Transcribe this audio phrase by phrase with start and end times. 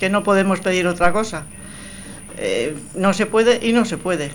[0.00, 1.44] que no podemos pedir otra cosa.
[2.38, 4.32] Eh, no se puede y no se puede.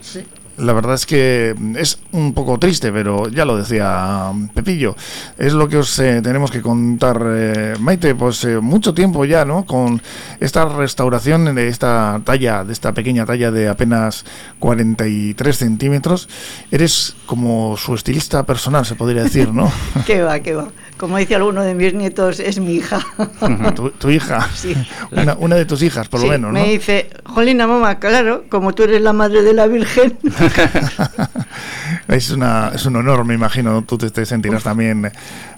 [0.00, 0.24] Sí.
[0.58, 4.96] La verdad es que es un poco triste, pero ya lo decía Pepillo,
[5.36, 9.44] es lo que os eh, tenemos que contar, eh, Maite, pues eh, mucho tiempo ya,
[9.44, 9.64] ¿no?
[9.64, 10.02] Con
[10.40, 14.24] esta restauración de esta talla, de esta pequeña talla de apenas
[14.58, 16.28] 43 centímetros,
[16.70, 19.70] eres como su estilista personal, se podría decir, ¿no?
[20.06, 20.68] qué va, qué va.
[20.98, 23.00] Como dice alguno de mis nietos, es mi hija.
[23.98, 24.48] ¿Tu, hija?
[24.58, 24.74] Sí.
[25.38, 26.58] Una, de tus hijas, por lo menos, ¿no?
[26.58, 30.18] Me dice, Jolina, mamá, claro, como tú eres la madre de la Virgen.
[32.08, 35.10] es, una, es un honor, me imagino, tú te, sentirás también,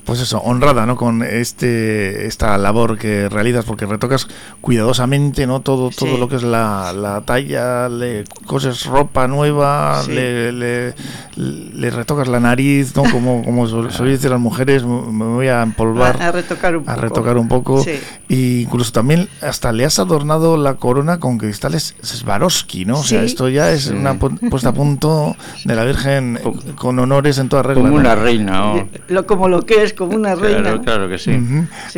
[0.05, 0.97] pues eso, honrada, ¿no?
[0.97, 4.29] Con este esta labor que realizas, porque retocas
[4.61, 5.61] cuidadosamente, ¿no?
[5.61, 12.29] Todo, todo lo que es la, la talla, le coses ropa nueva, le, le, retocas
[12.29, 13.03] la nariz, ¿no?
[13.05, 16.21] Como, como suelen decir las mujeres, me voy a empolvar.
[16.21, 16.93] A, retocar un poco.
[16.93, 17.85] A retocar un poco.
[18.29, 23.01] Y incluso también hasta le has adornado la corona con cristales Swarovski, ¿no?
[23.01, 25.37] O sea, esto ya es una puesta a punto
[25.67, 26.39] de la Virgen
[26.77, 27.83] con honores en toda regla.
[27.83, 28.87] Como una reina.
[29.09, 30.81] Lo, como lo que es, como una reina.
[30.81, 31.33] Claro que sí.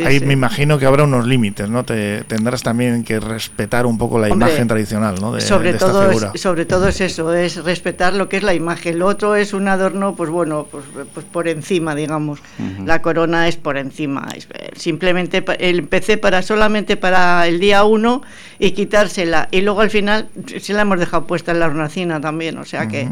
[0.05, 1.85] Ahí me imagino que habrá unos límites, ¿no?
[1.85, 5.31] Te, tendrás también que respetar un poco la imagen tradicional, ¿no?
[5.31, 8.99] De, sobre, todo Es, sobre todo es eso, es respetar lo que es la imagen.
[8.99, 12.39] Lo otro es un adorno, pues bueno, pues, pues por encima, digamos.
[12.85, 14.27] La corona es por encima.
[14.35, 18.23] Eh, simplemente empecé para solamente para el día uno
[18.63, 19.49] y quitársela.
[19.51, 20.29] Y luego al final
[20.61, 23.09] se la hemos dejado puesta en la hornacina también, o sea que...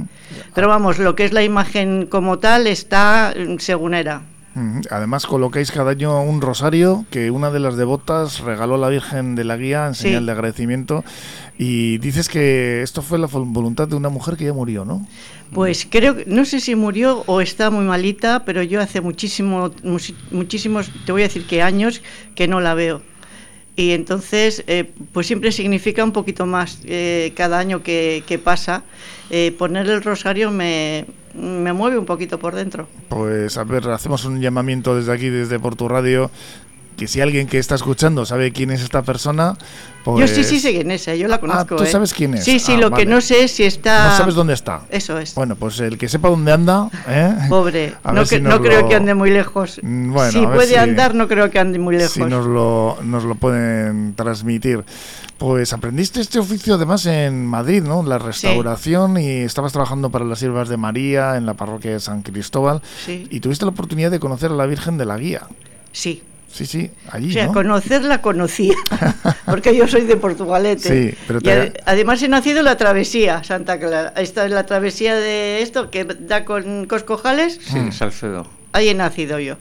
[0.56, 4.22] Pero vamos, lo que es la imagen como tal está mm, según era.
[4.90, 9.36] Además colocáis cada año un rosario que una de las devotas regaló a la Virgen
[9.36, 11.04] de la Guía en señal de agradecimiento
[11.58, 15.06] y dices que esto fue la voluntad de una mujer que ya murió, ¿no?
[15.54, 19.72] Pues creo, no sé si murió o está muy malita, pero yo hace muchísimo,
[20.32, 22.02] muchísimos, te voy a decir que años
[22.36, 23.02] que no la veo
[23.82, 28.84] y entonces eh, pues siempre significa un poquito más eh, cada año que, pasa.
[29.32, 32.88] Eh, poner el rosario me, me mueve un poquito por dentro.
[33.10, 36.30] Pues a ver hacemos un llamamiento desde aquí desde Porto Radio
[36.98, 39.56] que si alguien que está escuchando sabe quién es esta persona,
[40.04, 40.20] pues...
[40.20, 41.76] Yo sí, sí sé quién es, yo la ah, conozco.
[41.76, 42.44] ¿tú sabes quién es?
[42.44, 44.10] Sí, sí, ah, lo que no sé es si está...
[44.10, 44.82] No sabes dónde está.
[44.90, 45.36] Eso es.
[45.36, 46.90] Bueno, pues el que sepa dónde anda...
[47.08, 47.34] ¿eh?
[47.50, 47.96] Pobre,
[48.42, 49.80] no, creo que ande muy lejos.
[49.82, 52.14] Mm, bueno, si puede andar, no creo que ande muy lejos.
[52.14, 54.84] Si nos lo, nos lo pueden transmitir.
[55.38, 58.04] Pues aprendiste este oficio además en Madrid, ¿no?
[58.04, 62.22] La restauración y estabas trabajando para las siervas de María en la parroquia de San
[62.22, 62.84] Cristóbal.
[63.04, 63.28] Sí.
[63.32, 65.48] Y tuviste la oportunidad de conocer a la Virgen de la Guía.
[65.92, 66.22] Sí.
[66.52, 67.30] Sí, sí, allí.
[67.30, 68.76] O sea, conocerla conocía,
[69.45, 71.12] porque yo soy de Portugalete.
[71.12, 71.39] Sí, pero
[71.86, 74.14] además he nacido en la travesía, Santa Clara.
[74.17, 77.60] Esta es la travesía de esto que da con Coscojales.
[77.64, 78.61] Sí, Salcedo.
[78.73, 79.58] Ahí he nacido yo.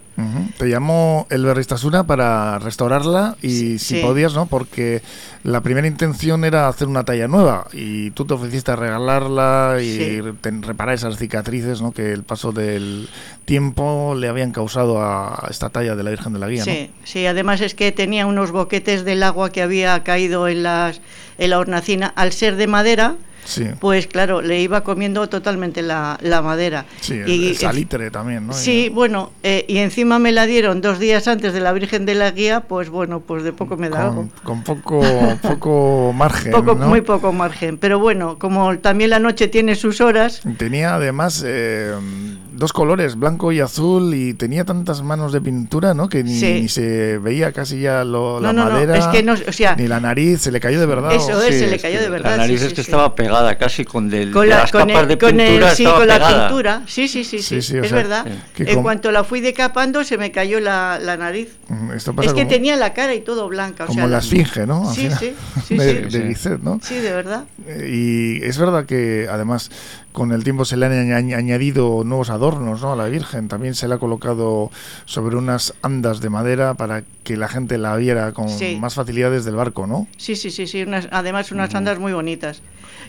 [0.58, 4.46] Te llamó el Berristasuna para restaurarla y si podías, ¿no?
[4.46, 5.00] Porque
[5.44, 10.20] la primera intención era hacer una talla nueva y tú te ofreciste a regalarla y
[10.20, 11.92] reparar esas cicatrices, ¿no?
[11.92, 13.08] Que el paso del
[13.46, 17.24] tiempo le habían causado a esta talla de la Virgen de la Guía, Sí, sí.
[17.26, 21.00] Además es que tenía unos boquetes del agua que había caído en las
[21.38, 23.16] en la hornacina al ser de madera
[23.78, 26.86] pues claro, le iba comiendo totalmente la, madera.
[27.00, 28.52] Sí, y, salitre también, ¿no?
[28.52, 32.14] Sí, bueno, eh, y encima me la dieron dos días antes de la Virgen de
[32.14, 34.28] la Guía, pues bueno, pues de poco me da algo.
[34.42, 35.02] Con poco,
[35.42, 40.42] poco margen, poco, Muy poco margen, pero bueno, como también la noche tiene sus horas...
[40.58, 41.42] Tenía además...
[41.46, 41.94] Eh,
[42.60, 46.08] dos colores, blanco y azul, y tenía tantas manos de pintura, ¿no?
[46.08, 49.98] Que ni, se veía casi ya la madera, es que no, o sea, ni la
[49.98, 51.12] nariz, se le cayó de verdad.
[51.12, 52.32] Eso es, se le cayó de verdad.
[52.32, 55.74] La nariz es que estaba pegada casi con, del, con las capas de pintura.
[55.74, 58.26] sí, con la pintura, sí, sí, sí, sí, es verdad.
[58.56, 61.56] En cuanto la fui decapando, se me cayó la, la nariz.
[62.22, 63.86] es que tenía la cara y todo blanca.
[63.86, 64.92] Como la esfinge, ¿no?
[64.92, 65.34] Sí, sí,
[65.66, 66.80] sí, de, de ¿no?
[66.82, 67.44] Sí, de verdad.
[67.66, 69.70] Eh, y es verdad que además
[70.12, 72.92] con el tiempo se le han añadido nuevos adornos ¿no?
[72.92, 73.48] a la Virgen.
[73.48, 74.70] También se le ha colocado
[75.04, 78.48] sobre unas andas de madera para que la gente la viera con
[78.80, 80.08] más facilidad desde el barco, ¿no?
[80.16, 80.84] Sí, sí, sí, sí.
[81.10, 82.62] además unas andas muy bonitas.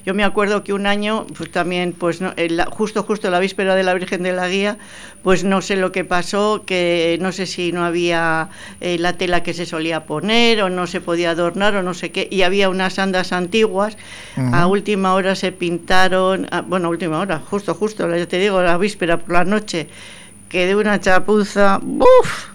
[0.05, 2.33] Yo me acuerdo que un año, pues también, pues no,
[2.71, 4.77] justo, justo la víspera de la Virgen de la Guía,
[5.23, 8.49] pues no sé lo que pasó, que no sé si no había
[8.79, 12.11] eh, la tela que se solía poner o no se podía adornar o no sé
[12.11, 13.97] qué, y había unas andas antiguas,
[14.53, 18.61] a última hora se pintaron, ah, bueno, a última hora, justo, justo, ya te digo,
[18.61, 19.87] la víspera por la noche,
[20.49, 22.50] que de una chapuza, ¡buf!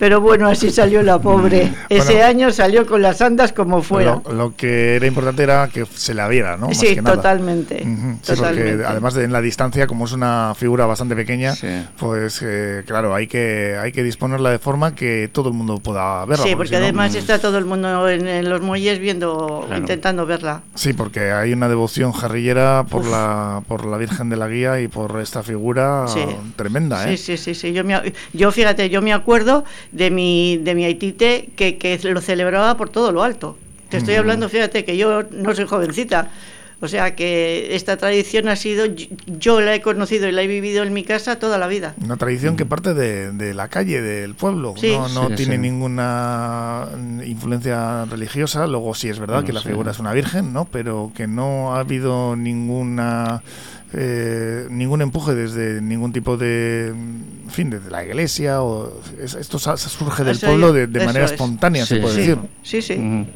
[0.00, 1.74] Pero bueno, así salió la pobre.
[1.90, 4.22] Ese año salió con las andas como fuera.
[4.32, 6.72] Lo, que era importante era que se la viera, ¿no?
[6.72, 7.86] sí, totalmente.
[8.26, 11.54] porque además de en la distancia, como es una figura bastante pequeña,
[11.98, 16.24] pues eh, claro, hay que, hay que disponerla de forma que todo el mundo pueda
[16.24, 16.46] verla.
[16.46, 20.62] Sí, porque, además está todo el mundo en, los muelles viendo, intentando verla.
[20.74, 24.88] Sí, porque hay una devoción jarrillera por la por la Virgen de la Guía y
[24.88, 26.06] por esta figura
[26.56, 27.18] tremenda, ¿eh?
[27.18, 27.82] Sí, sí, sí, Yo,
[28.32, 32.90] yo fíjate, yo me acuerdo de mi, de mi Haitite que, que lo celebraba por
[32.90, 33.56] todo lo alto.
[33.88, 36.30] Te estoy hablando, fíjate, que yo no soy jovencita.
[36.82, 38.86] O sea que esta tradición ha sido,
[39.26, 41.94] yo la he conocido y la he vivido en mi casa toda la vida.
[42.02, 44.74] Una tradición que parte de, la calle, del pueblo,
[45.12, 46.88] no, tiene ninguna
[47.26, 50.64] influencia religiosa, luego sí es verdad que la figura es una virgen, ¿no?
[50.64, 53.42] pero que no ha habido ninguna
[53.92, 56.94] eh, ningún empuje desde ningún tipo de
[57.50, 62.38] fin desde la iglesia o esto surge del pueblo de, manera espontánea se puede decir.
[62.62, 63.26] Sí sí.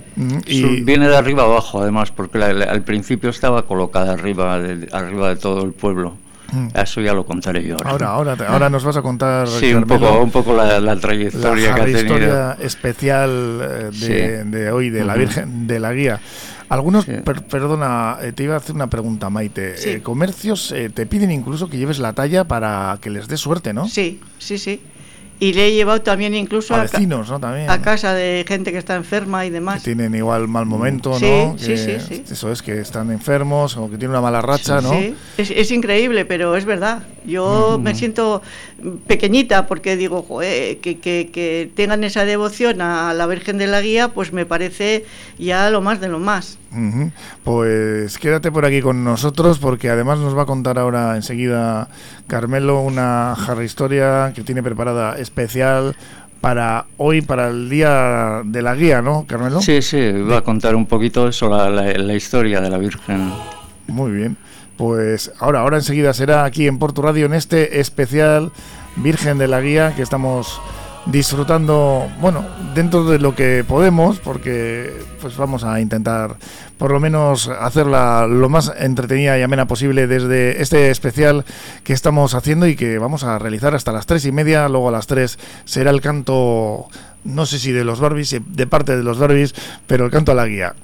[0.47, 5.37] Y viene de arriba abajo además porque al principio estaba colocada arriba de, arriba de
[5.37, 6.17] todo el pueblo.
[6.75, 7.77] Eso ya lo contaré yo.
[7.85, 9.49] Ahora, ahora, ahora, nos vas a contar.
[9.49, 12.01] Sí, un poco, un poco la, trayectoria que ha tenido.
[12.01, 16.21] historia especial eh, de, hoy de la Virgen de la Guía.
[16.69, 17.07] Algunos,
[17.51, 19.75] perdona, eh, te iba a hacer una pregunta, Maite.
[19.85, 23.73] Eh, comercios eh, te piden incluso que lleves la talla para que les dé suerte,
[23.73, 23.89] ¿no?
[23.89, 24.81] Sí, sí, sí.
[25.41, 27.41] Y le he llevado también incluso a, vecinos, ¿no?
[27.41, 27.69] También.
[27.69, 29.83] a casa de gente que está enferma y demás.
[29.83, 31.57] Que tienen igual mal momento, ¿no?
[31.59, 34.93] Sí, sí, sí, Eso es, que están enfermos o que tienen una mala racha, ¿no?
[34.93, 37.03] Sí, es, es increíble, pero es verdad.
[37.25, 38.43] Yo me siento
[39.06, 44.32] pequeñita porque digo, que, que, tengan esa devoción a la Virgen de la Guía, pues
[44.32, 45.05] me parece
[45.38, 46.59] ya lo más de lo más.
[47.44, 51.88] Pues quédate por aquí con nosotros porque además nos va a contar ahora enseguida
[52.26, 55.94] Carmelo una jarra historia que tiene preparada especial
[56.41, 59.62] para hoy, para el día de la guía, ¿no, Carmelo?
[59.62, 63.32] Sí, sí, va a contar un poquito sobre la historia de la Virgen.
[63.87, 64.37] Muy bien.
[64.76, 68.53] Pues ahora, ahora enseguida será aquí en Porto Radio en este especial
[68.97, 70.61] Virgen de la Guía que estamos
[71.06, 72.44] disfrutando, bueno,
[72.75, 74.91] dentro de lo que podemos, porque
[75.21, 76.37] pues vamos a intentar
[76.79, 81.44] por lo menos hacerla lo más entretenida y amena posible desde este especial
[81.82, 84.93] que estamos haciendo y que vamos a realizar hasta las tres y media, luego a
[84.93, 86.88] las tres será el canto,
[87.25, 89.55] no sé si de los Barbies, de parte de los Barbies,
[89.87, 90.75] pero el canto a la guía.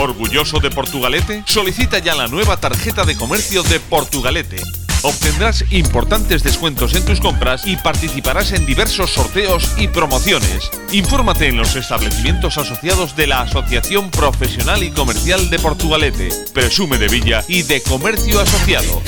[0.00, 1.44] ¿Orgulloso de Portugalete?
[1.46, 4.56] Solicita ya la nueva tarjeta de comercio de Portugalete.
[5.02, 10.70] Obtendrás importantes descuentos en tus compras y participarás en diversos sorteos y promociones.
[10.92, 17.08] Infórmate en los establecimientos asociados de la Asociación Profesional y Comercial de Portugalete, Presume de
[17.08, 19.02] Villa y de Comercio Asociado.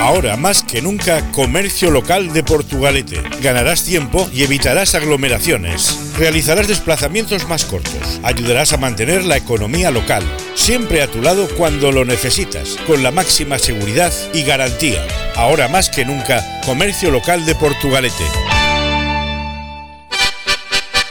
[0.00, 3.20] Ahora más que nunca, comercio local de Portugalete.
[3.42, 6.07] Ganarás tiempo y evitarás aglomeraciones.
[6.18, 8.18] Realizarás desplazamientos más cortos.
[8.24, 10.24] Ayudarás a mantener la economía local.
[10.56, 15.06] Siempre a tu lado cuando lo necesitas, con la máxima seguridad y garantía.
[15.36, 18.24] Ahora más que nunca, comercio local de Portugalete.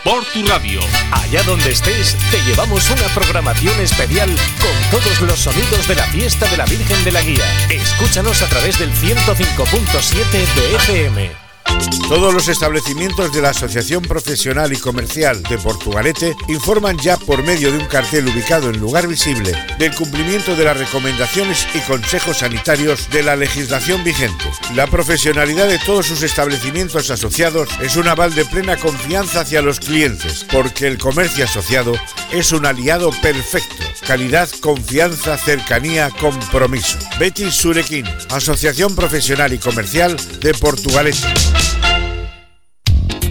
[0.04, 0.82] Por tu radio.
[1.12, 4.30] Allá donde estés, te llevamos una programación especial
[4.60, 7.46] con todos los sonidos de la fiesta de la Virgen de la Guía.
[7.70, 11.47] Escúchanos a través del 105.7 de FM.
[12.10, 17.70] Todos los establecimientos de la Asociación Profesional y Comercial de Portugalete informan ya por medio
[17.70, 23.10] de un cartel ubicado en lugar visible del cumplimiento de las recomendaciones y consejos sanitarios
[23.10, 24.46] de la legislación vigente.
[24.74, 29.82] La profesionalidad de todos sus establecimientos asociados es un aval de plena confianza hacia los
[29.82, 31.94] clientes, porque el comercio asociado
[32.32, 33.84] es un aliado perfecto.
[34.06, 36.98] Calidad, confianza, cercanía, compromiso.
[37.20, 41.28] Betis Surequín, Asociación Profesional y Comercial de Portugalete.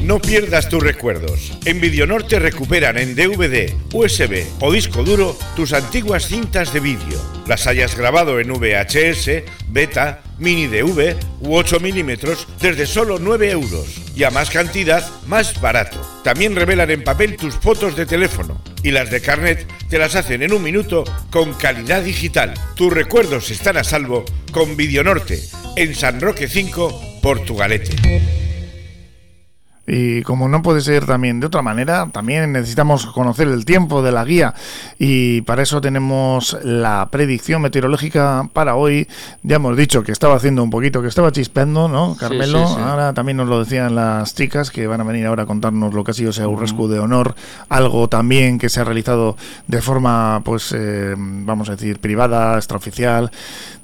[0.07, 1.59] No pierdas tus recuerdos.
[1.65, 7.21] En Videonorte recuperan en DVD, USB o disco duro tus antiguas cintas de vídeo.
[7.49, 14.01] Las hayas grabado en VHS, beta, mini DV u 8 milímetros desde solo 9 euros.
[14.15, 16.01] Y a más cantidad, más barato.
[16.23, 18.63] También revelan en papel tus fotos de teléfono.
[18.85, 22.55] Y las de carnet te las hacen en un minuto con calidad digital.
[22.77, 25.43] Tus recuerdos están a salvo con Videonorte
[25.75, 28.46] en San Roque 5 Portugalete.
[29.87, 34.13] Y como no puede ser también de otra manera, también necesitamos conocer el tiempo de
[34.13, 34.55] la guía
[34.99, 39.07] y para eso tenemos la predicción meteorológica para hoy.
[39.43, 42.59] Ya hemos dicho que estaba haciendo un poquito, que estaba chispeando, ¿no, Carmelo?
[42.59, 46.03] Ahora también nos lo decían las chicas que van a venir ahora a contarnos lo
[46.03, 47.37] que ha sido ese Urrescu de honor,
[47.69, 49.37] algo también que se ha realizado
[49.69, 53.31] de forma, pues, eh, vamos a decir, privada, extraoficial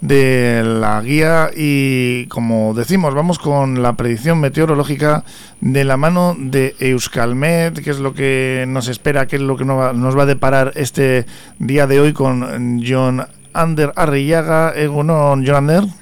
[0.00, 5.24] de la guía y como decimos, vamos con la predicción meteorológica
[5.60, 9.64] de la mano de Euskalmet, que es lo que nos espera, que es lo que
[9.64, 11.26] nos va a deparar este
[11.58, 14.72] día de hoy con John Ander Arrillaga.
[14.74, 16.01] Egunon, John Ander.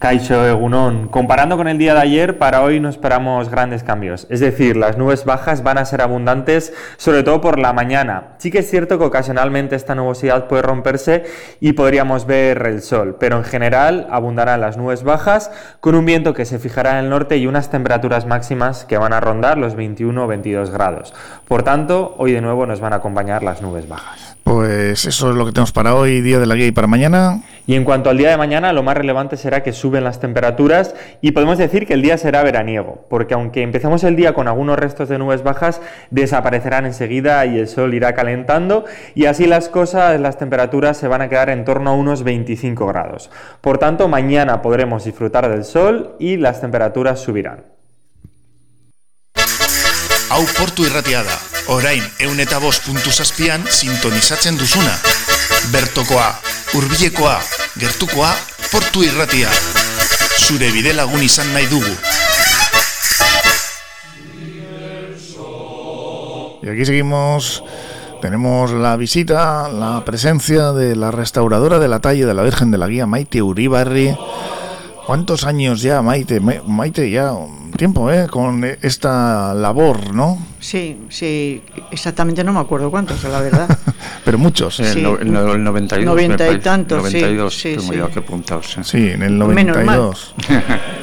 [0.00, 4.26] Caixo Egunon, comparando con el día de ayer, para hoy no esperamos grandes cambios.
[4.30, 8.28] Es decir, las nubes bajas van a ser abundantes, sobre todo por la mañana.
[8.38, 11.24] Sí que es cierto que ocasionalmente esta nubosidad puede romperse
[11.60, 16.32] y podríamos ver el sol, pero en general abundarán las nubes bajas con un viento
[16.32, 19.74] que se fijará en el norte y unas temperaturas máximas que van a rondar los
[19.74, 21.12] 21 o 22 grados.
[21.46, 24.29] Por tanto, hoy de nuevo nos van a acompañar las nubes bajas.
[24.50, 27.40] Pues eso es lo que tenemos para hoy, día de la guía y para mañana.
[27.68, 30.96] Y en cuanto al día de mañana, lo más relevante será que suben las temperaturas
[31.20, 34.76] y podemos decir que el día será veraniego, porque aunque empezamos el día con algunos
[34.76, 35.80] restos de nubes bajas,
[36.10, 41.22] desaparecerán enseguida y el sol irá calentando y así las cosas, las temperaturas se van
[41.22, 43.30] a quedar en torno a unos 25 grados.
[43.60, 47.66] Por tanto, mañana podremos disfrutar del sol y las temperaturas subirán.
[50.30, 51.38] Au portu irratiada,
[51.70, 54.92] orain eun eta bost puntu zazpian sintonizatzen duzuna.
[55.70, 56.28] Bertokoa,
[56.74, 57.36] hurbilekoa,
[57.78, 58.30] gertukoa,
[58.72, 59.50] portu irratia.
[60.42, 61.22] Zure bide lagun.
[66.62, 67.62] Y aquí seguimos,
[68.20, 72.78] tenemos la visita, la presencia de la restauradora de la talla de la Virgen de
[72.78, 74.16] la Guía, Maite Uribarri.
[75.06, 76.40] ¿Cuántos años ya, Maite?
[76.40, 78.26] Ma- Maite, ya un tiempo, ¿eh?
[78.30, 80.38] Con esta labor, ¿no?
[80.60, 83.78] Sí, sí, exactamente no me acuerdo cuántos, la verdad.
[84.24, 84.78] Pero muchos.
[84.80, 85.02] El, Sí.
[85.02, 85.98] no- en el 92.
[85.98, 86.64] me Noventa y parece.
[86.64, 87.98] tantos, sí, 92, sí, tengo sí.
[87.98, 88.80] yo aquí apuntado, sí.
[88.84, 90.10] Sí, en el Menos mal.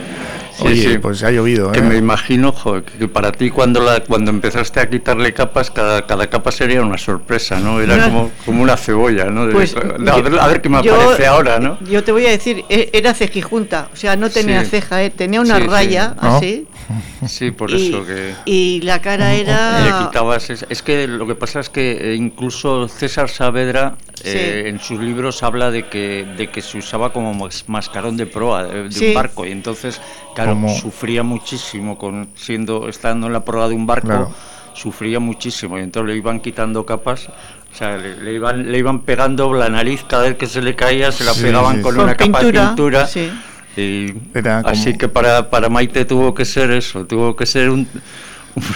[0.60, 0.80] 92.
[0.80, 0.98] Sí, Oye, sí.
[1.00, 1.98] pues ha llovido, Que me ¿eh?
[2.00, 2.54] imagino,
[2.98, 6.98] que para ti cuando la, cuando empezaste a quitarle capas, cada, cada capa sería una
[6.98, 7.80] sorpresa, ¿no?
[7.82, 8.04] Era No.
[8.06, 9.48] como, como una cebolla, ¿no?
[9.48, 9.80] De- Pues, a,
[10.22, 11.78] ver, a ver qué me yo- aparece ahora, ¿no?
[11.82, 14.72] Yo te voy a decir, e- era cejijunta, o sea, no tenía Sí.
[14.72, 15.10] ceja, ¿eh?
[15.10, 15.68] tenía una Sí, sí.
[15.68, 16.36] raya ¿No?
[16.38, 16.68] así.
[17.28, 18.34] Sí, por y, eso que...
[18.46, 20.06] y la cara Le era...
[20.08, 24.70] quitabas es, es que lo que pasa es que eh, incluso César Saavedra eh, Sí.
[24.70, 28.64] en sus libros habla de que de que se usaba como mas- mascarón de proa
[28.64, 29.08] de, de Sí.
[29.10, 30.02] un barco y entonces
[30.36, 34.34] claro Como- sufría muchísimo con siendo estando en la proa de un barco Claro.
[34.74, 39.02] sufría muchísimo y entonces le iban quitando capas o sea, le, le iban, le iban
[39.02, 41.94] pegando la nariz cada vez que se le caía, se la Sí, pegaban sí, con
[41.96, 42.00] sí.
[42.02, 43.06] una capa de pintura, pintura.
[43.08, 43.30] sí.
[43.78, 47.70] Y Era como- Así que para, para Maite tuvo que ser eso, tuvo que ser
[47.70, 47.88] un-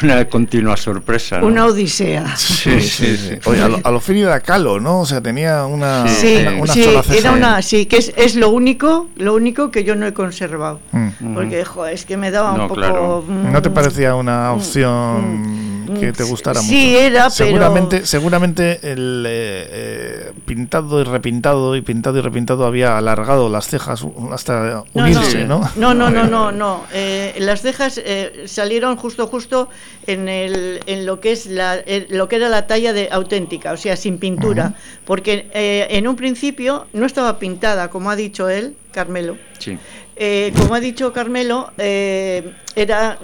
[0.04, 1.40] una continua sorpresa.
[1.40, 1.48] ¿no?
[1.48, 2.36] Una odisea.
[2.38, 3.40] Sí, sí, sí.
[3.46, 4.00] Oye, a lo, a lo
[4.42, 5.00] Kahlo, ¿no?
[5.00, 6.84] O sea, tenía una, Sí, una, una sí,
[7.18, 10.80] era una, sí, que es, es lo único, lo único que yo no he conservado.
[10.92, 11.34] Mm.
[11.34, 12.76] Porque, joder, es que me daba No, un poco...
[12.82, 13.26] claro.
[13.28, 16.72] mm, ¿No te parecía una opción que te gustara mucho?
[16.74, 22.66] Sí, era, pero- seguramente, Seguramente el eh, eh, pintado y repintado y pintado y repintado
[22.66, 25.62] había alargado las cejas hasta No, unirse, ¿no?
[25.76, 26.84] No, no, no, no, no.
[26.94, 29.70] Eh, las cejas eh, salieron justo, justo
[30.08, 33.72] en, el, en lo que es la, eh, lo que era la talla de auténtica,
[33.74, 38.50] o sea, sin pintura, porque eh, en un principio no estaba pintada, como ha dicho
[38.50, 39.38] él, Carmelo.
[39.60, 39.78] Sí.
[40.16, 43.18] Eh, como ha dicho Carmelo, eh, era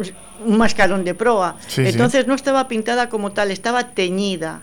[0.46, 1.56] un mascarón de proa.
[1.68, 1.90] Sí, sí.
[1.90, 4.62] Entonces no estaba pintada como tal, estaba teñida.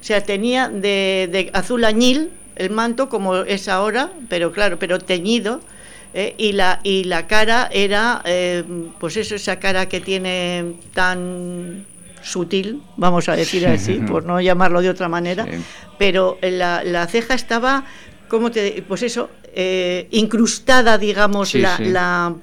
[0.00, 4.98] O sea, tenía de, de azul añil el manto como es ahora, pero claro, pero
[4.98, 5.60] teñido.
[6.14, 8.62] eh, y, la, y la cara era, eh,
[9.00, 11.86] pues eso, esa cara que tiene tan
[12.22, 15.52] sutil, vamos a decir así, por no llamarlo de otra manera, Sí.
[15.98, 17.84] pero la, la ceja estaba,
[18.28, 21.84] ¿cómo te Pues eso, eh, incrustada, digamos, Sí, la, sí.
[21.86, 22.34] la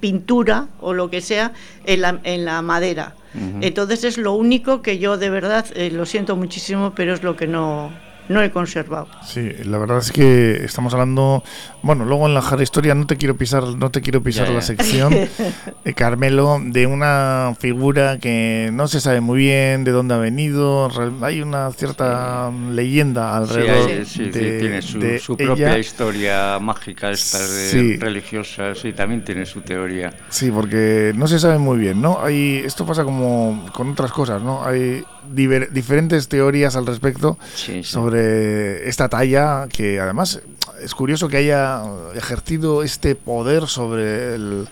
[0.00, 1.52] pintura o lo que sea
[1.84, 3.14] en la, en la madera.
[3.60, 7.36] Entonces es lo único que yo de verdad, eh, lo siento muchísimo, pero es lo
[7.36, 7.92] que no,
[8.28, 9.08] no he conservado.
[9.26, 11.42] Sí, la verdad es que estamos hablando,
[11.82, 14.52] bueno, luego en la jara historia no te quiero pisar, no te quiero pisar Ya,
[14.54, 14.66] la ya.
[14.66, 15.12] sección,
[15.84, 20.90] eh, Carmelo, de una figura que no se sabe muy bien de dónde ha venido,
[21.22, 25.44] hay una cierta leyenda alrededor sí, sí, de, tiene su, de su ella.
[25.46, 27.96] propia historia mágica esta de Sí.
[27.96, 30.12] religiosa, sí, también tiene su teoría.
[30.28, 32.18] Sí, porque no se sabe muy bien, ¿no?
[32.22, 34.64] Hay, esto pasa como con otras cosas, ¿no?
[34.64, 35.04] Hay
[35.34, 37.84] diver- diferentes teorías al respecto Sí, sí.
[37.84, 40.40] sobre esta talla que además
[40.82, 41.82] es curioso que haya
[42.14, 44.68] ejercido este poder sobre el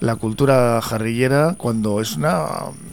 [0.00, 2.46] la cultura jarrillera cuando es una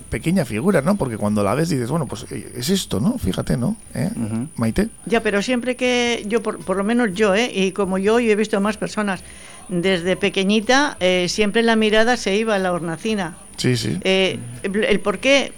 [0.10, 0.95] pequeña figura, ¿no?
[0.95, 3.19] Porque cuando la ves dices, bueno, pues eh, es esto, ¿no?
[3.19, 3.77] Fíjate, ¿no?
[3.93, 4.10] ¿Eh?
[4.55, 4.89] Maite.
[5.05, 7.51] Ya, pero siempre que yo, por, por, lo menos yo, ¿eh?
[7.53, 9.22] Y como yo, yo he visto a más personas,
[9.69, 13.38] desde pequeñita, eh, siempre la mirada se iba a la hornacina.
[13.57, 14.00] Sí, sí.
[14.03, 15.53] Eh, el por qué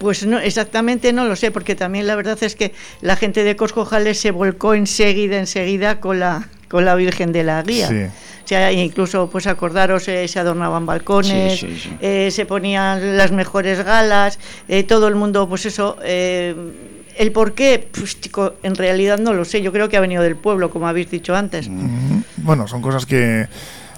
[0.00, 3.54] pues no, exactamente no lo sé, porque también la verdad es que la gente de
[3.54, 8.10] Coscojales se volcó enseguida, enseguida con la, con la Virgen de la Guía.
[8.42, 11.64] O sea, incluso, pues acordaros, eh, se adornaban balcones,
[12.00, 14.38] eh, se ponían las mejores galas,
[14.68, 15.98] eh, todo el mundo, pues eso.
[16.02, 19.60] el por qué, pues chico, en realidad no lo sé.
[19.60, 21.68] Yo creo que ha venido del pueblo, como habéis dicho antes.
[22.38, 23.46] Bueno, son cosas que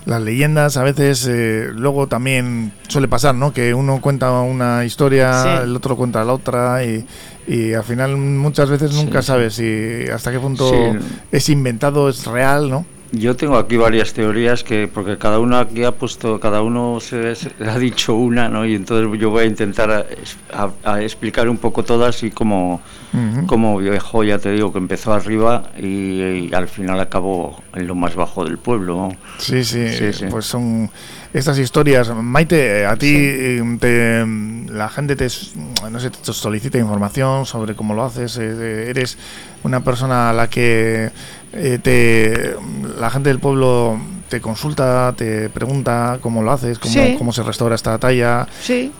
[0.04, 3.52] las leyendas a veces eh, luego también suele pasar, ¿no?
[3.52, 7.06] Que uno cuenta una historia, el otro cuenta la otra y,
[7.46, 10.72] y, al final muchas veces nunca sabes si hasta qué punto
[11.30, 12.84] es inventado, es real, ¿no?
[13.14, 17.34] Yo tengo aquí varias teorías que porque cada uno aquí ha puesto, cada uno se,
[17.60, 18.64] ha dicho una, ¿no?
[18.64, 20.06] Y entonces yo voy a intentar
[20.82, 22.80] a, explicar un poco todas y cómo,
[23.46, 28.14] cómo viejo, ya te digo, que empezó arriba y, al final acabó en lo más
[28.14, 29.14] bajo del pueblo.
[29.36, 29.84] Sí, sí,
[30.30, 30.90] pues son
[31.32, 32.14] estas historias.
[32.14, 34.24] Maite, a ti te,
[34.70, 35.28] la gente te,
[35.90, 39.16] no sé, te solicita información sobre cómo lo haces, eh, eres
[39.62, 41.10] una persona a la que
[41.52, 42.56] eh, te,
[42.98, 43.98] la gente del pueblo
[44.28, 48.46] te consulta, te pregunta cómo lo haces, cómo, cómo se restaura esta talla.
[48.62, 48.92] Sí.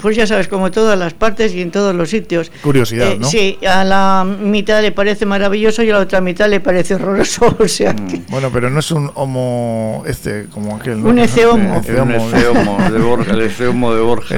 [0.00, 2.50] Pues ya sabes, como todas las partes y en todos los sitios.
[2.62, 3.28] Curiosidad, eh, ¿no?
[3.28, 7.56] Sí, a la mitad le parece maravilloso y a la otra mitad le parece horroroso.
[7.58, 8.26] O sea mm.
[8.30, 11.02] Bueno, pero no es un homo, este, como aquel.
[11.02, 11.10] ¿no?
[11.10, 11.76] Un eceomo.
[11.76, 13.32] Un eceomo de Borja.
[13.32, 14.36] El eceomo de Borja.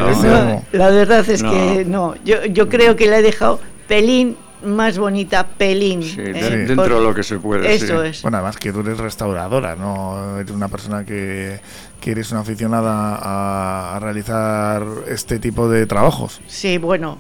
[0.73, 2.15] la verdad es que no.
[2.25, 6.03] Yo, yo creo que le he dejado pelín más bonita pelín.
[6.03, 6.65] ¿eh?
[6.67, 7.73] dentro de lo que se puede.
[7.75, 8.23] Eso es.
[8.23, 10.39] Bueno, además que tú eres restauradora, ¿no?
[10.39, 11.61] Eres una persona que,
[12.01, 16.41] que eres una aficionada a, a, realizar este tipo de trabajos.
[16.47, 17.19] Sí, bueno,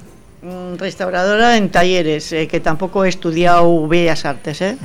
[0.79, 4.63] restauradora en talleres, eh, que tampoco he estudiado Bellas Artes.
[4.63, 4.77] ¿eh?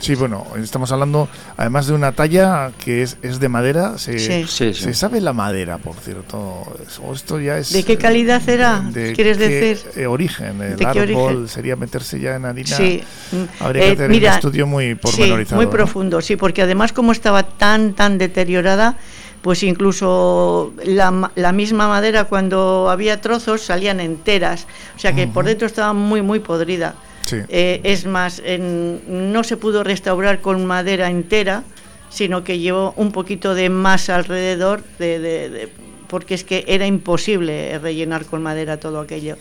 [0.00, 3.96] Sí, bueno, estamos hablando además de una talla que es, es de madera.
[3.96, 4.74] Se, sí.
[4.74, 6.64] se sabe la madera, por cierto.
[7.14, 8.84] Esto ya es, ¿De qué calidad será?
[8.92, 9.78] ¿Quieres decir?
[9.96, 10.60] Eh, origen.
[10.60, 12.76] El árbol sería meterse ya en harina.
[12.76, 13.02] Sí.
[13.60, 15.56] Habría que hacer un estudio muy pormenorizado.
[15.56, 18.96] muy profundo, sí, porque además como estaba tan, tan deteriorada,
[19.42, 25.44] pues incluso la, la, misma madera cuando había trozos salían enteras, o sea que por
[25.44, 26.94] dentro estaba muy, muy podrida.
[27.30, 28.42] Eh, es más,
[29.08, 31.62] no se pudo restaurar con madera entera,
[32.08, 35.70] sino que llevó un poquito de masa alrededor de
[36.08, 39.36] porque es que era imposible rellenar con madera todo aquello.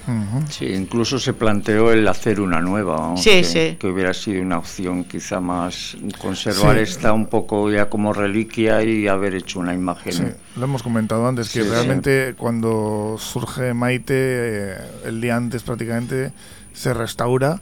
[0.49, 3.41] Sí, incluso se planteó el hacer una nueva, sí,
[3.80, 9.08] que, hubiera sido una opción quizá más conservar esta un poco ya como reliquia y
[9.08, 10.13] haber hecho una imagen.
[10.13, 10.23] Sí,
[10.58, 16.34] lo hemos comentado antes, que realmente cuando surge Maite, eh, el día antes prácticamente
[16.73, 17.62] se restaura,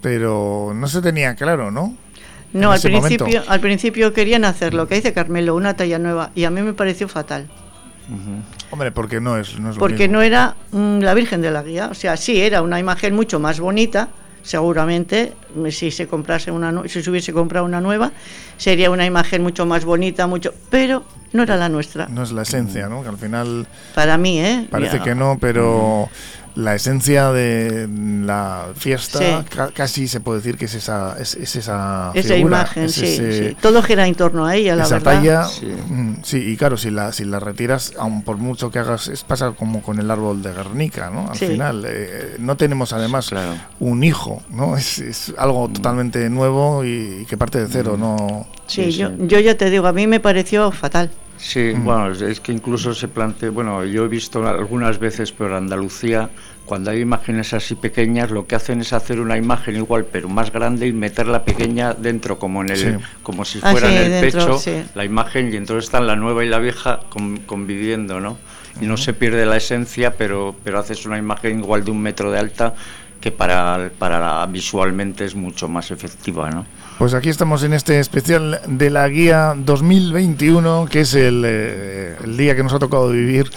[0.00, 1.96] pero no se tenía claro, ¿no?
[2.52, 6.44] No, al principio, al principio querían hacer lo que dice Carmelo, una talla nueva, y
[6.44, 7.48] a mí me pareció fatal.
[8.70, 11.88] Hombre, porque no es, no Porque no era mm, la Virgen de la Guía.
[11.90, 14.08] O sea, sí, era una imagen mucho más bonita,
[14.42, 15.32] seguramente,
[15.70, 18.12] si se comprase una si se hubiese comprado una nueva,
[18.56, 22.08] sería una imagen mucho más bonita, mucho, pero no era la nuestra.
[22.08, 23.02] No es la esencia, ¿no?
[23.02, 24.66] Que al final para mí, ¿eh?
[24.70, 26.08] Parece que no, pero
[26.56, 27.86] la esencia de
[28.24, 33.82] la fiesta casi se puede decir que es esa es, esa, esa imagen sí, todo
[33.82, 35.20] gira en torno a ella la esa verdad.
[35.20, 35.46] talla
[35.90, 36.38] mm, sí.
[36.38, 39.82] y claro si la si la retiras aun por mucho que hagas es pasa como
[39.82, 43.30] con el árbol de Guernica no al final eh, no tenemos además
[43.78, 45.72] un hijo no es, es algo mm.
[45.72, 48.00] totalmente nuevo y, que parte de cero mm.
[48.00, 51.10] no sí, yo, yo ya te digo a mí me pareció fatal.
[51.38, 56.30] Sí, bueno, es que incluso se plantea, bueno, yo he visto algunas veces por Andalucía,
[56.64, 60.50] cuando hay imágenes así pequeñas, lo que hacen es hacer una imagen igual, pero más
[60.50, 64.58] grande y meterla pequeña dentro, como en el, como si ah, fuera en el pecho,
[64.94, 67.00] la imagen, y entonces están la nueva y la vieja
[67.46, 68.38] conviviendo, ¿no?
[68.80, 72.30] Y no se pierde la esencia, pero, pero haces una imagen igual de un metro
[72.30, 72.74] de alta
[73.20, 76.66] que para, para visualmente es mucho más efectiva, ¿no?
[76.98, 82.36] Pues aquí estamos en este especial de la guía 2021, que es el, eh, el
[82.38, 83.50] día que nos ha tocado vivir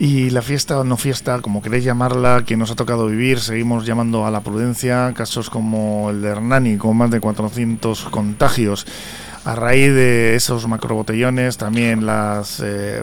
[0.00, 3.84] y la fiesta o no fiesta, como queréis llamarla, que nos ha tocado vivir, seguimos
[3.84, 8.86] llamando a la prudencia, casos como el de Hernani, con más de 400 contagios
[9.44, 13.02] a raíz de esos macrobotellones, también las eh,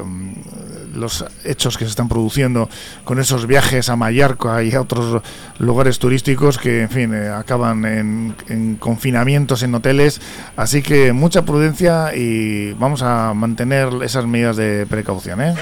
[0.93, 2.69] los hechos que se están produciendo
[3.03, 5.21] con esos viajes a Mallorca y a otros
[5.59, 10.19] lugares turísticos que, en fin, eh, acaban en, en, confinamientos en hoteles.
[10.55, 15.41] Así que mucha prudencia y vamos a mantener esas medidas de precaución.
[15.41, 15.55] ¿eh?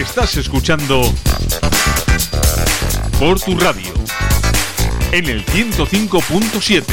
[0.00, 1.02] Estás escuchando
[3.18, 3.92] por tu radio
[5.12, 6.84] en el 105.7.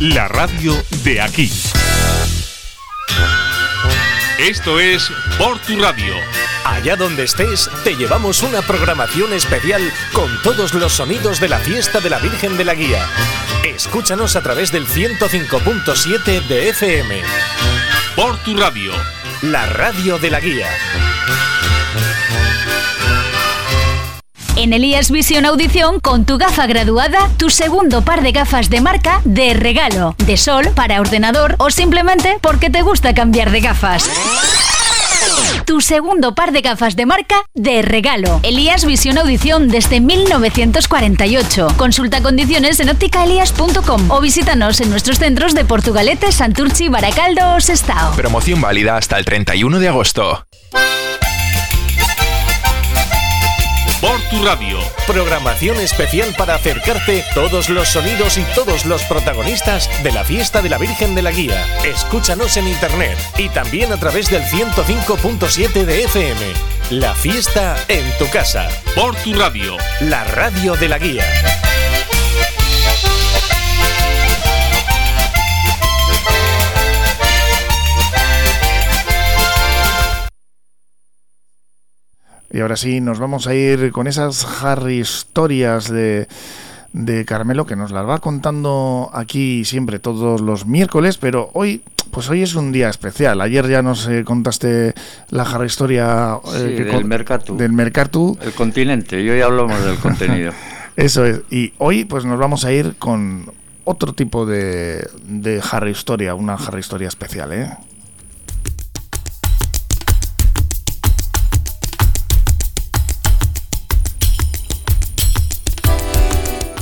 [0.00, 1.50] La radio de aquí.
[4.38, 6.14] Esto es por tu radio.
[6.66, 12.00] Allá donde estés, te llevamos una programación especial con todos los sonidos de la fiesta
[12.00, 13.08] de la Virgen de la Guía.
[13.64, 17.22] Escúchanos a través del 105.7 de FM.
[18.16, 18.92] Por tu radio.
[19.42, 20.68] La radio de la guía.
[24.54, 29.20] En Elías Visión Audición, con tu gafa graduada, tu segundo par de gafas de marca
[29.24, 34.08] de regalo, de sol, para ordenador o simplemente porque te gusta cambiar de gafas.
[35.64, 38.40] Tu segundo par de gafas de marca de regalo.
[38.42, 41.68] Elías Visión Audición desde 1948.
[41.76, 48.14] Consulta condiciones en ópticaelías.com o visítanos en nuestros centros de Portugalete, Santurchi, Baracaldo o Sestao.
[48.14, 50.46] Promoción válida hasta el 31 de agosto.
[54.04, 54.78] Por tu radio.
[55.06, 60.68] Programación especial para acercarte todos los sonidos y todos los protagonistas de la fiesta de
[60.68, 61.66] la Virgen de la Guía.
[61.84, 66.52] Escúchanos en internet y también a través del 105.7 de FM.
[66.90, 68.68] La fiesta en tu casa.
[68.94, 69.78] Por tu radio.
[70.00, 71.24] La radio de la Guía.
[82.54, 86.28] Y ahora sí, nos vamos a ir con esas Harry historias de,
[86.92, 92.30] de Carmelo que nos las va contando aquí siempre todos los miércoles, pero hoy pues
[92.30, 93.40] hoy es un día especial.
[93.40, 94.94] Ayer ya nos eh, contaste
[95.30, 97.56] la Harry historia eh, que del Mercatu.
[97.56, 98.38] Del Mercatu.
[98.40, 100.52] El continente, y hoy hablamos del contenido.
[100.96, 101.40] Eso es.
[101.50, 103.50] Y hoy pues nos vamos a ir con
[103.82, 107.76] otro tipo de, de Harry historia, una Harry historia especial, ¿eh?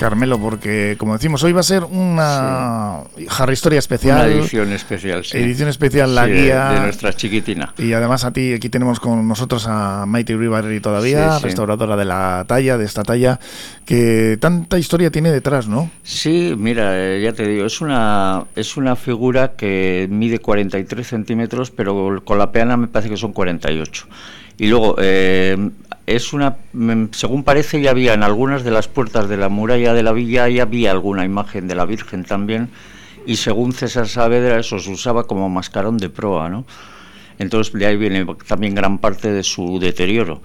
[0.00, 3.26] Carmelo, porque como decimos, hoy va a ser una sí.
[3.38, 4.30] Harry Historia especial.
[4.30, 5.36] Una edición especial, sí.
[5.36, 6.70] Edición especial, la sí, guía.
[6.70, 7.74] De nuestra chiquitina.
[7.76, 12.06] Y además a ti, aquí tenemos con nosotros a Maite Uribarri todavía, sí, restauradora de
[12.06, 13.38] la talla, de esta talla,
[13.84, 15.90] que tanta historia tiene detrás, ¿no?
[16.02, 21.70] Sí, mira, eh, ya te digo, es una, es una figura que mide 43 centímetros,
[21.70, 24.06] pero con la peana me parece que son 48.
[24.56, 25.70] Y luego, eh,
[26.10, 26.56] es una,
[27.12, 30.48] según parece, ya había en algunas de las puertas de la muralla de la villa,
[30.48, 32.68] ya había alguna imagen de la Virgen también,
[33.26, 36.64] y según César Saavedra eso se usaba como mascarón de proa, ¿no?
[37.38, 40.42] Entonces de ahí viene también gran parte de su deterioro.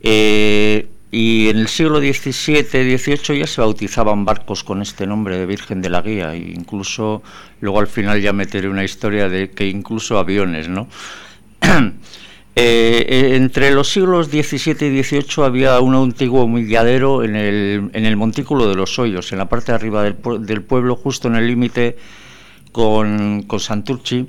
[0.00, 5.46] Eh, y en el siglo XVII, XVIII ya se bautizaban barcos con este nombre de
[5.46, 7.22] Virgen de la Guía, e incluso
[7.60, 10.88] luego al final ya meteré una historia de que incluso aviones, ¿no?
[12.56, 18.16] Eh, entre los siglos XVII y XVIII había un antiguo humilladero en el, en el
[18.16, 21.48] Montículo de los Hoyos, en la parte de arriba del, del pueblo, justo en el
[21.48, 21.96] límite
[22.70, 24.28] con, con, Santurchi,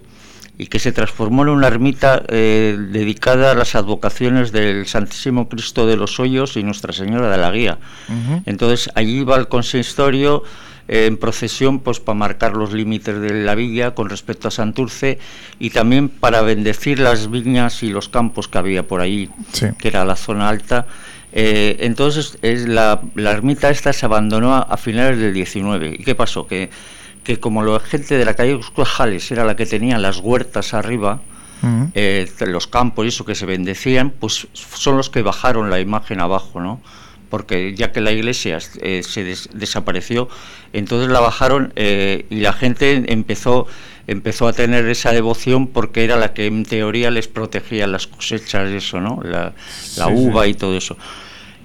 [0.57, 5.85] y que se transformó en una ermita eh, dedicada a las advocaciones del Santísimo Cristo
[5.85, 7.77] de los Hoyos y Nuestra Señora de la Guía.
[8.09, 8.43] Uh -huh.
[8.47, 10.41] Entonces allí iba el consistorio
[10.87, 15.19] en procesión pues para marcar los límites de la villa con respecto a Santurce
[15.59, 19.67] y también para bendecir las viñas y los campos que había por allí, sí.
[19.77, 20.85] que era la zona alta.
[21.37, 25.97] Eh, entonces es la, la, ermita esta se abandonó a, a, finales del 19.
[25.99, 26.47] ¿Y qué pasó?
[26.47, 26.69] Que,
[27.23, 31.19] que como la gente de la calle Jales era la que tenía las huertas arriba,
[31.61, 31.91] uh -huh.
[31.93, 36.21] eh, los campos y eso que se bendecían, pues son los que bajaron la imagen
[36.21, 36.79] abajo, ¿no?
[37.35, 40.29] Porque ya que la iglesia eh, se des desapareció,
[40.71, 43.67] entonces la bajaron eh, y la gente empezó
[44.07, 48.69] empezó a tener esa devoción porque era la que en teoría les protegía las cosechas
[48.71, 49.19] eso, ¿no?
[49.21, 49.51] La,
[49.97, 50.95] la uva y todo eso.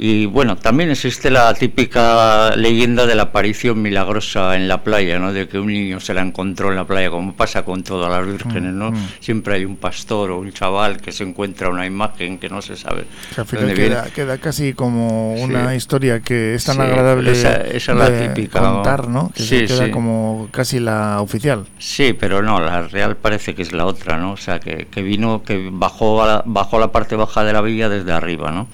[0.03, 5.31] Y bueno, también existe la típica leyenda de la aparición milagrosa en la playa, ¿no?
[5.35, 8.27] De que un niño se la encontró en la playa, como pasa con todas las
[8.27, 8.93] vírgenes, ¿no?
[8.93, 9.09] Mm, mm.
[9.21, 12.77] Siempre hay un pastor o un chaval que se encuentra una imagen que no se
[12.77, 13.05] sabe.
[13.35, 15.43] Que al final dónde queda, queda casi como Sí.
[15.43, 19.31] una historia que es tan Sí, agradable esa- esa es la de típica, contar, ¿no?
[19.35, 19.91] Que se Sí, queda sí.
[19.91, 21.67] como casi la oficial.
[21.79, 24.33] Sí, pero no, la real parece que es la otra, ¿no?
[24.33, 27.53] O sea, que, que vino, que bajó a la, bajó a la parte baja de
[27.53, 28.67] la villa desde arriba, ¿no?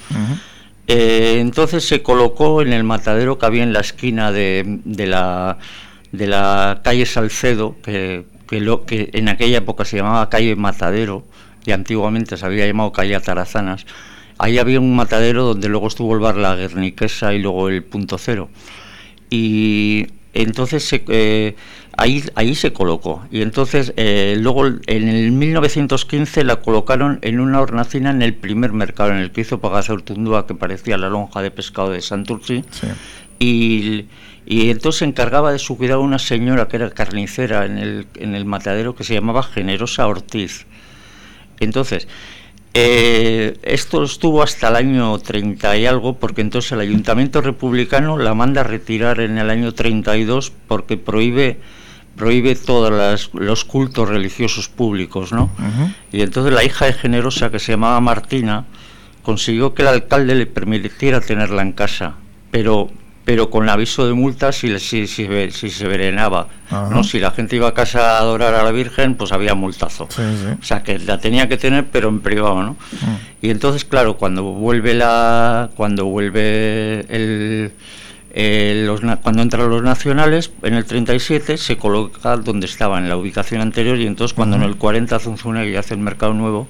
[0.89, 5.59] Eh, entonces se colocó en el matadero que había en la esquina de, la,
[6.13, 11.25] de la calle Salcedo, que, que, lo, que en aquella época se llamaba calle Matadero,
[11.65, 13.87] y antiguamente se había llamado calle Atarazanas.
[14.39, 18.19] Ahí había un matadero donde luego estuvo el bar La Guerniquesa y luego el Punto
[18.19, 18.49] Cero.
[19.31, 21.57] Y entonces se, eh,
[21.97, 23.27] ahí, ahí se colocó.
[23.31, 28.73] Y entonces eh, luego en el 1915 la colocaron en una hornacina en el primer
[28.73, 32.65] mercado, en el que hizo Pagasa Urtundúa, que parecía la lonja de pescado de Santurci.
[33.39, 34.07] Y,
[34.47, 38.35] y entonces se encargaba de su cuidado una señora que era carnicera en el, en
[38.35, 40.67] el matadero que se llamaba Generosa Ortiz.
[41.59, 42.07] Entonces,
[42.75, 48.35] eh, esto estuvo hasta el año 30 y algo, porque entonces el ayuntamiento republicano la
[48.35, 51.59] manda a retirar en el año 32 porque prohíbe
[52.17, 55.51] prohíbe todos los cultos religiosos públicos, ¿no?
[56.13, 58.65] Y entonces la hija de Generosa, que se llamaba Martina,
[59.23, 62.15] consiguió que el alcalde le permitiera tenerla en casa,
[62.51, 62.91] pero
[63.27, 66.47] pero con aviso de multa si, si, si, si se verenaba.
[66.71, 66.89] Ajá.
[66.93, 67.03] ¿no?
[67.03, 70.07] Si la gente iba a casa a adorar a la Virgen, pues había multazo.
[70.11, 70.57] Sí, sí.
[70.61, 72.77] O sea, que la tenía que tener, pero en privado, ¿no?
[73.43, 77.73] Y entonces, claro, cuando vuelve la, cuando vuelve el,
[78.39, 83.17] eh, los cuando entran los nacionales, en el 37 se coloca donde estaba, en la
[83.17, 86.69] ubicación anterior, y entonces cuando en el 40 Zunzunegui hace el mercado nuevo,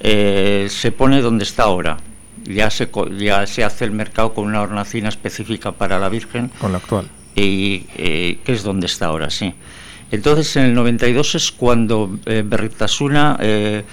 [0.00, 1.98] eh, se pone donde está ahora.
[2.44, 6.72] Ya se, ya se hace el mercado con una hornacina específica para la Virgen Con
[6.72, 7.08] la actual.
[7.34, 9.52] y eh, que es donde está ahora, sí.
[10.10, 13.84] Entonces en el 92 es cuando eh, Berritasuna eh,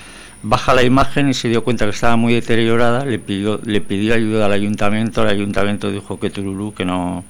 [0.43, 4.13] baja la imagen y se dio cuenta que estaba muy deteriorada, le pidió, le pidió
[4.13, 7.23] ayuda al ayuntamiento, el ayuntamiento dijo que tururú, que no...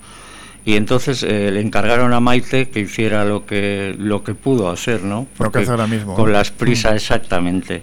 [0.66, 5.04] Y entonces eh, le encargaron a Maite que hiciera lo que lo que pudo hacer,
[5.04, 5.28] ¿no?
[5.38, 7.82] Lo que hace ahora mismo, Con las prisas, exactamente.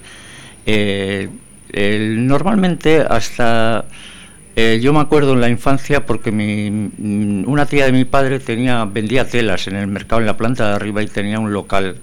[0.66, 1.28] Eh,
[1.72, 3.84] el- normalmente hasta
[4.56, 8.40] eh, yo me acuerdo en la infancia porque mi, mm, una tía de mi padre
[8.40, 11.96] tenía vendía telas en el mercado en la planta de arriba y tenía un local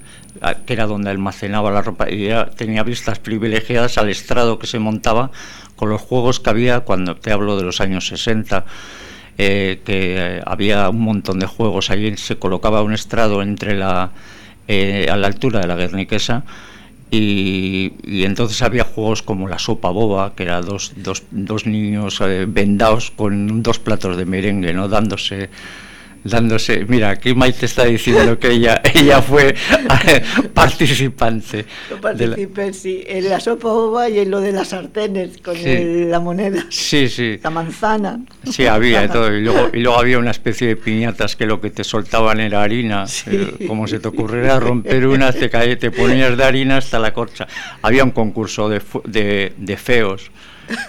[0.65, 4.79] que era donde almacenaba la ropa y era- tenía vistas privilegiadas al estrado que se
[4.79, 5.31] montaba
[5.75, 8.65] con los juegos que había cuando te hablo de los años 60
[9.37, 14.11] eh, que eh, había un montón de juegos allí se colocaba un estrado entre la
[14.67, 16.43] eh, a la altura de la Guerniquesa
[17.09, 22.19] y, y entonces había juegos como la sopa boba, que era dos, dos, dos niños
[22.21, 24.89] eh, vendados con dos platos de merengue, ¿no?
[24.89, 25.49] Dándose,
[26.23, 26.85] dándose.
[26.87, 29.55] Mira, aquí Maite está diciendo que ella, ella fue
[30.53, 31.65] participante.
[31.89, 35.37] Yo de la- participé, sí, en la sopa boba y en lo de las sartenes
[35.37, 35.69] con Sí.
[35.69, 37.39] el- la moneda, Sí, sí.
[37.43, 38.19] la manzana.
[38.49, 39.33] Sí, había de todo.
[39.35, 42.61] Y luego, y luego había una especie de piñatas que lo que te soltaban era
[42.63, 43.05] harina.
[43.27, 47.13] Eh, como se te ocurriera romper una, te, cae- te ponías de harina hasta la
[47.13, 47.47] corcha.
[47.81, 50.31] Había un concurso de, de, de feos.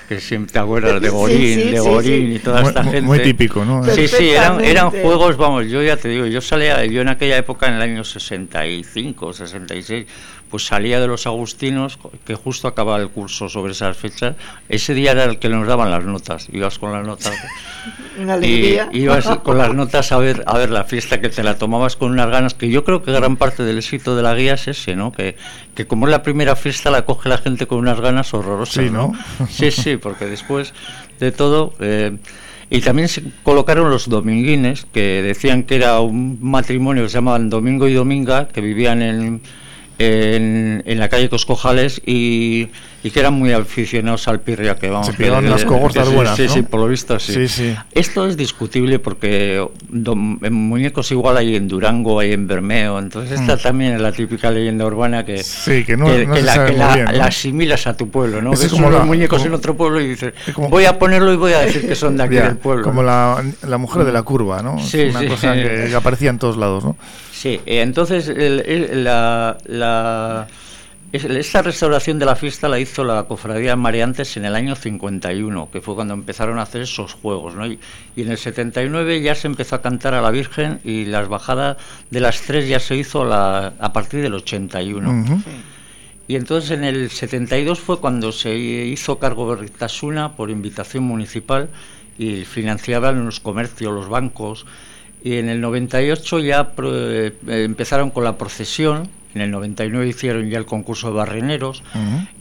[0.09, 2.35] Que siempre te acuerdas de Gorín, sí, de sí, Gorín sí.
[2.35, 3.07] y toda Muy- esta muy- gente.
[3.07, 3.85] muy típico, ¿no?
[3.85, 7.37] Sí, sí, eran, eran juegos, vamos, yo ya te digo, yo salía, yo en aquella
[7.37, 10.07] época, en el año 65, 66,
[10.51, 14.37] pues salía de los agustinos, que justo acababa el curso sobre esas fechas.
[14.69, 17.35] Ese día era el que nos daban las notas, ibas con las notas.
[18.21, 18.89] Una alegría.
[18.93, 21.97] Y ibas con las notas a ver, a ver la fiesta, que te la tomabas
[21.97, 24.69] con unas ganas, que yo creo que gran parte del éxito de la guía es
[24.69, 25.13] ese, ¿no?
[25.13, 25.37] Que,
[25.75, 28.85] que como es la primera fiesta, la coge la gente con unas ganas horrorosas.
[28.85, 29.13] Sí, ¿no?
[29.49, 30.75] Sí, sí, porque después
[31.21, 31.75] de todo...
[31.81, 32.17] eh,
[32.71, 37.49] y también se colocaron los dominguines, que decían que era un matrimonio que se llamaban
[37.49, 39.41] Domingo y Dominga, que vivían en,
[39.99, 42.69] en, en la calle Coscojales y,
[43.03, 46.45] y que eran muy aficionados al pirria, que vamos Se pegaban unas cogortas buenas, Sí,
[46.47, 46.53] ¿no?
[46.55, 47.33] sí, por lo visto sí.
[47.35, 47.75] Sí, sí.
[47.93, 53.57] Esto es discutible porque en muñecos igual hay en Durango, hay en Bermeo, entonces esta
[53.57, 53.61] Mm.
[53.61, 56.67] también es la típica leyenda urbana que, Sí, que no- no que se la, sabe
[56.67, 57.13] que muy la- bien, ¿no?
[57.13, 58.53] la asimilas a tu pueblo, ¿no?
[58.53, 60.99] Eso Ves como unos la- muñecos como- en otro pueblo y dices, como- voy a
[60.99, 62.85] ponerlo y voy a decir que son de aquí Ya, del pueblo.
[62.85, 64.79] Como la, la mujer de la curva, ¿no?
[64.79, 66.97] Es Sí, una cosa que, que aparecía en todos lados, ¿no?
[67.41, 70.49] Sí, eh, entonces el- el- la, la-
[71.13, 75.69] esta restauración de la fiesta la hizo la Cofradía de Mareantes en el año 51,
[75.73, 77.55] que fue cuando empezaron a hacer esos juegos.
[77.55, 77.65] ¿no?
[77.67, 77.79] Y,
[78.17, 81.77] en el 79 ya se empezó a cantar a la Virgen y las bajadas
[82.11, 85.11] de las tres ya se hizo a partir del 81.
[86.27, 91.71] Y entonces en el 72 fue cuando se hizo cargo de Ritasuna por invitación municipal
[92.19, 94.67] y financiaban los comercios, los bancos.
[95.23, 100.59] Y en el 98 ya eh, empezaron con la procesión en el 99 hicieron ya
[100.59, 101.83] el concurso de barreneros.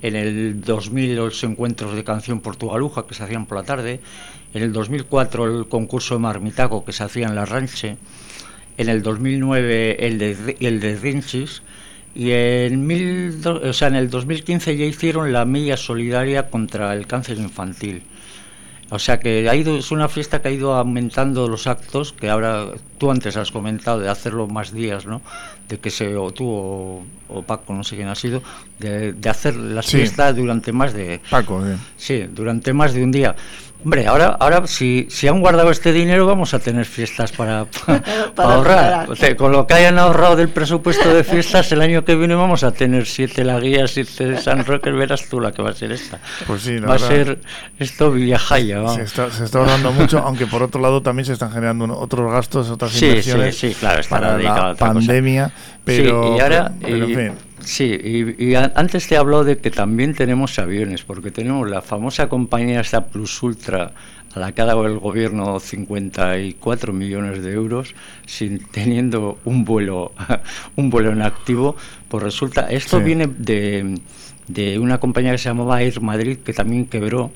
[0.01, 3.99] En el 2000 los encuentros de canción portugaluja que se hacían por la tarde.
[4.53, 7.97] En el 2004 el concurso de marmitaco que se hacía en la ranche.
[8.77, 11.61] En el 2009 el de, el de Rinchis.
[12.15, 17.05] Y en, mil, o sea, en el 2015 ya hicieron la milla solidaria contra el
[17.05, 18.01] cáncer infantil.
[18.89, 22.29] O sea que ha ido, es una fiesta que ha ido aumentando los actos, que
[22.29, 25.21] ahora tú antes has comentado de hacerlo más días, ¿no?
[25.67, 28.41] De que se, o tú o, Paco, no sé quién ha sido,
[28.79, 31.19] de, hacer las fiestas durante más de...
[31.29, 31.73] Paco, sí.
[31.97, 33.35] Sí, durante más de un día.
[33.83, 37.67] Hombre, ahora, ahora si, si han guardado este dinero vamos a tener fiestas para,
[38.37, 39.07] ahorrar.
[39.37, 42.71] con lo que hayan ahorrado del presupuesto de fiestas, el año que viene vamos a
[42.71, 46.19] tener siete laguías, siete San Roque, verás tú la que va a ser esta.
[46.47, 47.39] Pues sí, va a ser
[47.79, 48.87] esto Villajaya.
[48.89, 52.31] Se está, se está ahorrando mucho, aunque por otro lado también se están generando otros
[52.31, 55.51] gastos, otras inversiones sí, sí, claro, para la pandemia.
[55.85, 56.73] Pero, y ahora,
[57.67, 57.83] Sí,
[58.39, 63.07] y, antes te habló de que también tenemos aviones, porque tenemos la famosa compañía esta
[63.07, 63.91] Plus Ultra,
[64.33, 67.93] a la que ha dado el gobierno 54 millones de euros,
[68.25, 70.13] sin teniendo un vuelo,
[70.77, 71.75] un vuelo en activo.
[72.07, 73.99] Pues resulta, esto viene de,
[74.47, 77.33] de una compañía que se llamaba Air Madrid, que también quebró,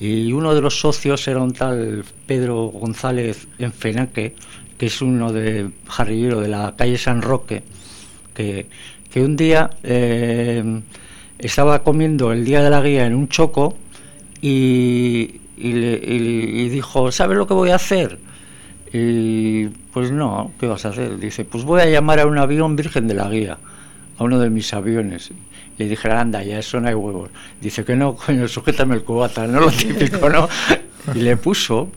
[0.00, 4.34] y uno de los socios era un tal Pedro González Enfenaque,
[4.76, 7.62] que es uno de jarrillero de la calle San Roque,
[8.34, 8.66] que
[9.12, 10.80] que un día eh,
[11.38, 13.76] estaba comiendo el día de la guía en un choco
[14.40, 18.18] y, dijo, ¿sabes lo que voy a hacer?
[18.92, 21.18] Y pues no, ¿qué vas a hacer?
[21.18, 23.58] Dice, pues voy a llamar a un avión Virgen de la Guía,
[24.18, 25.30] a uno de mis aviones.
[25.78, 27.30] Le dije, anda, ya eso no hay huevos.
[27.60, 30.48] Dice que no, coño, sujétame el cubata, no lo típico, ¿no?
[31.14, 31.90] Y le puso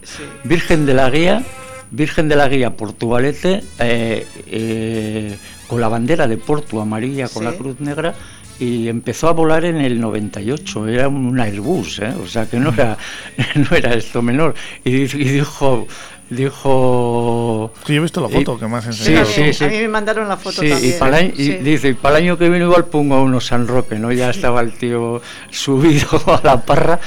[0.44, 1.44] Virgen de la Guía,
[1.92, 7.54] Virgen de la Guía Portugalete, eh, eh, con la bandera de Porto amarilla con la
[7.54, 8.14] cruz negra
[8.60, 12.14] y empezó a volar en el 98, era un Airbus, ¿eh?
[12.22, 12.98] o sea que no era,
[13.56, 14.56] no era esto menor.
[14.84, 15.88] Y, dijo,
[16.30, 17.74] dijo...
[17.86, 19.26] Sí, he visto la foto que me has enseñado.
[19.26, 20.80] Sí, sí, A mí me mandaron la foto también.
[20.84, 23.42] Y, para el, y dice, y para el año que viene igual pongo a uno
[23.42, 24.12] San Roque, ¿no?
[24.14, 27.00] Ya estaba el tío subido a la parra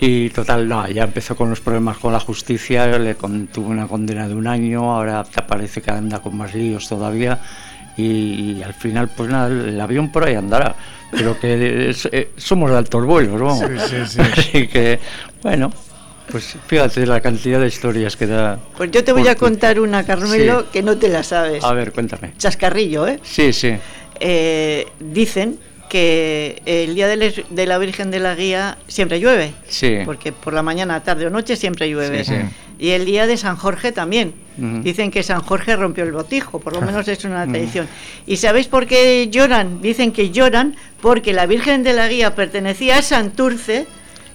[0.00, 4.26] y total, no, ya empezó con los problemas con la justicia, le tuvo una condena
[4.26, 7.40] de un año, ahora te parece que anda con más líos todavía
[7.96, 10.74] y, al final pues nada, el avión por ahí andará,
[11.10, 13.58] pero que eh, somos de altos vuelos, vamos.
[13.88, 14.20] Sí, sí, sí.
[14.32, 14.98] Así que,
[15.42, 15.72] bueno,
[16.30, 18.58] pues fíjate la cantidad de historias que da.
[18.76, 21.62] Pues yo te voy a contar una, Carmelo, que no te la sabes.
[21.62, 22.32] A ver, cuéntame.
[22.38, 23.20] Chascarrillo, ¿eh?
[23.22, 23.74] Sí, sí.
[24.20, 25.58] Eh, dicen
[25.94, 29.54] que el día de la Virgen de la Guía siempre llueve.
[29.68, 29.98] Sí.
[30.04, 32.24] Porque por la mañana, tarde o noche siempre llueve.
[32.24, 32.40] Sí, sí.
[32.80, 34.34] Y el día de San Jorge también.
[34.56, 37.86] Dicen que San Jorge rompió el botijo, por lo menos es una tradición.
[38.26, 39.80] ¿Y sabéis por qué lloran?
[39.82, 43.86] Dicen que lloran porque la Virgen de la Guía pertenecía a Santurce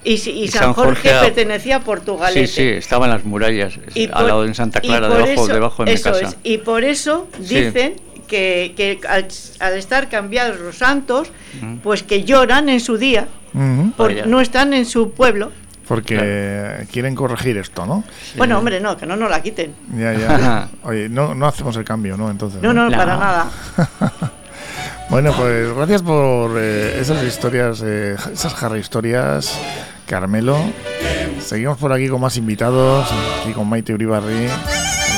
[0.05, 2.31] y, y, San, Jorge, pertenecía a Portugal.
[2.33, 3.77] Sí, sí, estaba en las murallas,
[4.13, 6.37] al lado de Santa Clara, debajo, debajo de mi casa.
[6.41, 7.95] y por eso dicen
[8.29, 11.31] que, al, estar cambiados los santos,
[11.83, 13.27] pues que lloran en su día,
[13.97, 15.51] porque no están en su pueblo.
[15.87, 18.03] Porque quieren corregir esto, ¿no?
[18.37, 19.73] Bueno, hombre, no, que no nos la quiten.
[19.97, 20.69] Ya, ya.
[20.83, 22.29] Oye, no, no hacemos el cambio, ¿no?
[22.29, 22.61] Entonces.
[22.61, 23.47] No, no, para nada.
[25.09, 29.59] bueno, pues gracias por eh, esas historias, eh, esas jarra historias,
[30.05, 30.59] Carmelo.
[31.39, 33.09] Seguimos por aquí con más invitados,
[33.41, 34.47] aquí con Maite Uribarri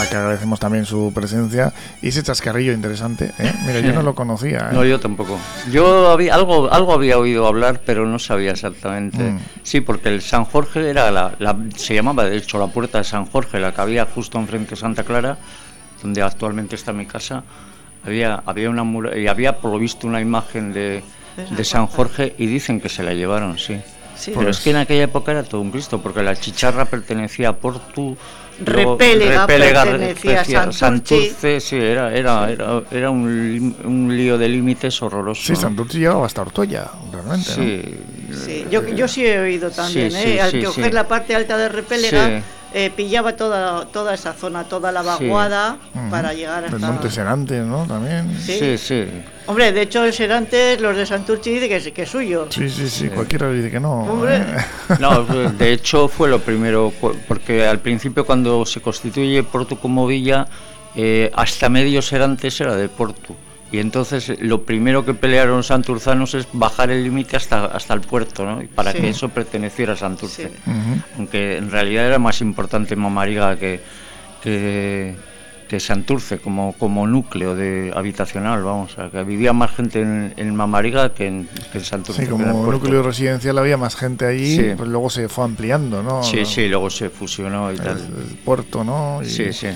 [0.07, 1.73] que agradecemos también su presencia.
[2.01, 3.53] Y ese chascarrillo interesante, ¿eh?
[3.65, 4.69] Mira, yo no lo conocía.
[4.71, 4.73] ¿eh?
[4.73, 5.37] No, yo tampoco.
[5.71, 9.17] Yo había, algo, algo había oído hablar, pero no sabía exactamente.
[9.17, 9.39] Mm.
[9.63, 11.35] Sí, porque el San Jorge era la,
[11.75, 14.75] se llamaba de hecho la puerta de San Jorge, la que había justo enfrente de
[14.77, 15.37] Santa Clara,
[16.01, 17.43] donde actualmente está mi casa.
[18.05, 18.83] Había, había una
[19.15, 21.03] y había por lo visto una imagen de,
[21.49, 23.79] de San Jorge y dicen que se la llevaron, sí.
[24.21, 27.49] Sí, Pero es que en aquella época era todo un Cristo, porque la chicharra pertenecía
[27.49, 28.15] a Portu,
[28.63, 31.59] Repélega, pertenecía a Santurce.
[31.59, 35.41] sí, era, era, era, era un, un, lío de límites horroroso.
[35.41, 37.49] Sí, Santurce llegaba hasta Ortoya, realmente.
[37.49, 37.81] Sí,
[38.45, 38.67] sí.
[38.69, 40.39] Yo, yo sí he oído también, ¿eh?
[40.39, 42.43] al que coger la parte alta de Repélega,
[42.75, 45.77] eh, pillaba toda, toda esa zona, toda la vaguada
[46.11, 46.75] para llegar hasta...
[46.75, 47.87] El Monte Serantes, ¿no?
[47.87, 48.37] También.
[48.39, 49.07] Sí, sí.
[49.51, 52.47] Hombre, de hecho el Serantes, los de Santurchi dicen que es, que es suyo.
[52.49, 54.03] Sí, sí, sí, cualquiera dice que no.
[54.03, 54.37] Hombre.
[54.37, 54.43] ¿eh?
[54.99, 56.93] No, de hecho fue lo primero,
[57.27, 60.47] porque al principio cuando se constituye Porto como villa,
[60.95, 63.35] eh, hasta medio Serantes era de Porto.
[63.73, 68.01] Y entonces lo primero que pelearon los santurzanos es bajar el límite hasta, hasta el
[68.01, 68.61] puerto, ¿no?
[68.61, 68.99] Y para Sí.
[68.99, 70.47] que eso perteneciera a Santurce.
[70.47, 70.71] Sí.
[71.17, 73.81] Aunque en realidad era más importante Mamariga que,
[74.41, 75.15] que,
[75.71, 80.33] que Santurce como, como núcleo de habitacional, vamos, o sea, que vivía más gente en,
[80.35, 82.23] en Mamariga que en, que en Santurce.
[82.23, 84.65] Sí, como núcleo residencial había más gente allí, Sí.
[84.75, 86.23] pues luego se fue ampliando, ¿no?
[86.23, 87.97] Sí, sí, luego se fusionó y El, tal.
[87.99, 89.21] el puerto, ¿no?
[89.23, 89.67] Y, Sí, sí.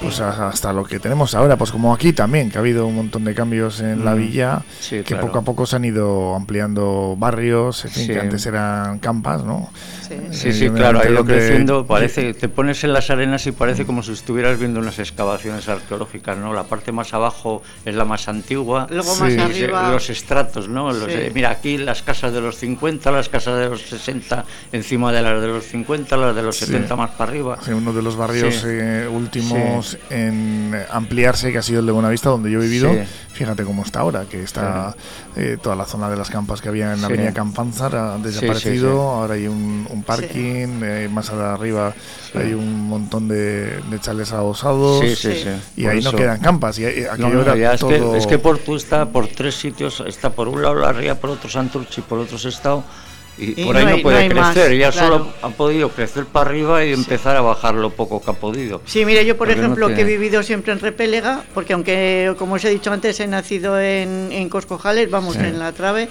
[0.00, 2.94] Pues a- hasta lo que tenemos ahora, pues como aquí también, que ha habido un
[2.96, 5.26] montón de cambios en la Mm, villa, sí, que claro.
[5.26, 8.12] poco a poco se han ido ampliando barrios, en fin, Sí.
[8.12, 9.70] que antes eran campas, ¿no?
[10.06, 10.14] Sí.
[10.30, 13.52] Sí, Eh, sí, claro, ha ido que- creciendo, parece, te pones en las arenas y
[13.52, 16.52] parece como si estuvieras viendo unas excavaciones arqueológicas, ¿no?
[16.52, 18.86] La parte más abajo es la más antigua.
[18.90, 19.20] Luego Sí.
[19.22, 19.90] más Sí, arriba...
[19.90, 20.92] Los estratos, ¿no?
[20.92, 21.18] Los, Sí.
[21.18, 25.22] eh, mira, aquí las casas de los 50, las casas de los 60, encima de
[25.22, 26.66] las de los 50, las de los Sí.
[26.66, 27.58] 70 más para arriba.
[27.64, 28.66] Sí, uno de los barrios Sí.
[28.68, 32.92] eh, últimos en ampliarse, que ha sido el de Buenavista, donde yo he vivido.
[32.92, 33.00] Sí.
[33.32, 34.94] Fíjate cómo está ahora, que está
[35.36, 37.12] eh, toda la zona de las campas que había en la Sí.
[37.12, 38.90] Avenida Campanzar ha sí, desaparecido.
[38.92, 38.96] sí.
[38.98, 41.92] Ahora hay un, un parking, eh, más arriba
[42.32, 42.38] Sí.
[42.38, 45.00] hay un montón de, de chales adosados.
[45.00, 45.42] Sí, sí, Sí.
[45.44, 45.50] sí.
[45.76, 46.16] Y Por ahí no eso.
[46.18, 46.78] quedan campas.
[46.78, 47.90] Y ahí- No, no, era ya es, todo...
[48.12, 51.30] que, es que Porto está por tres sitios, está por un lado la ría, por
[51.30, 52.82] otro Santurce y por otro Sestao,
[53.38, 55.08] y, Y por no ahí no hay- puede no hay más, crecer, ya claro.
[55.18, 58.80] solo ha podido crecer para arriba y empezar a bajar lo poco que ha podido.
[58.86, 61.72] Sí, mira, yo por Porque no ejemplo que he tiene- vivido siempre en Repélega, porque
[61.74, 65.40] aunque, como os he dicho antes, he nacido en, en Coscojales, vamos, Sí.
[65.42, 66.08] en la trave,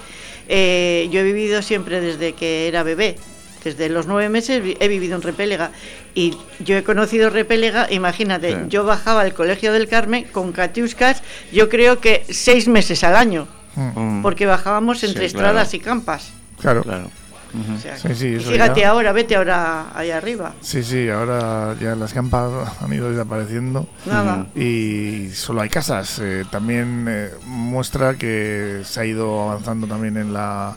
[0.47, 3.15] eh, yo he vivido siempre desde que era bebé.
[3.63, 5.71] Desde los nueve meses he vivido en Repélega
[6.13, 8.57] y yo he conocido Repélega, imagínate, Sí.
[8.69, 13.47] yo bajaba al Colegio del Carmen con catiuscas, yo creo que seis meses al año,
[13.75, 15.47] Mm, porque bajábamos entre Sí, claro.
[15.49, 16.31] estradas y campas.
[16.59, 16.83] Claro.
[16.83, 17.09] Claro.
[17.53, 17.73] Ujú.
[17.75, 18.89] O sea, Sí, sí, eso fíjate ya.
[18.89, 20.53] ahora, vete ahora allá arriba.
[20.59, 22.51] Sí, sí, ahora ya las campas
[22.81, 23.87] han ido desapareciendo.
[24.05, 24.47] Nada.
[24.55, 26.19] y solo hay casas.
[26.21, 30.75] Eh, también eh, muestra que se ha ido avanzando también en la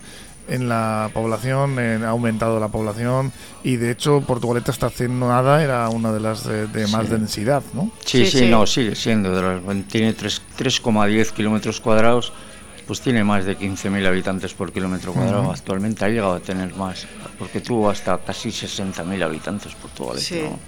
[0.51, 5.63] en la población, en- ha aumentado la población y de hecho Portugaleta está haciendo nada,
[5.63, 7.11] era una de las de, de más Sí.
[7.13, 7.91] densidad, ¿no?
[8.03, 8.47] Sí, Sí, sí, sí.
[8.51, 9.31] no, sigue siendo.
[9.35, 12.33] de las- tiene tres- 3,10 kilómetros cuadrados,
[12.89, 15.53] pues tiene más de 15.000 habitantes por kilómetro cuadrado.
[15.53, 17.07] Actualmente ha llegado a tener más,
[17.39, 20.25] porque tuvo hasta casi 60.000 habitantes Portugalete.
[20.25, 20.41] Sí.
[20.43, 20.59] ¿no?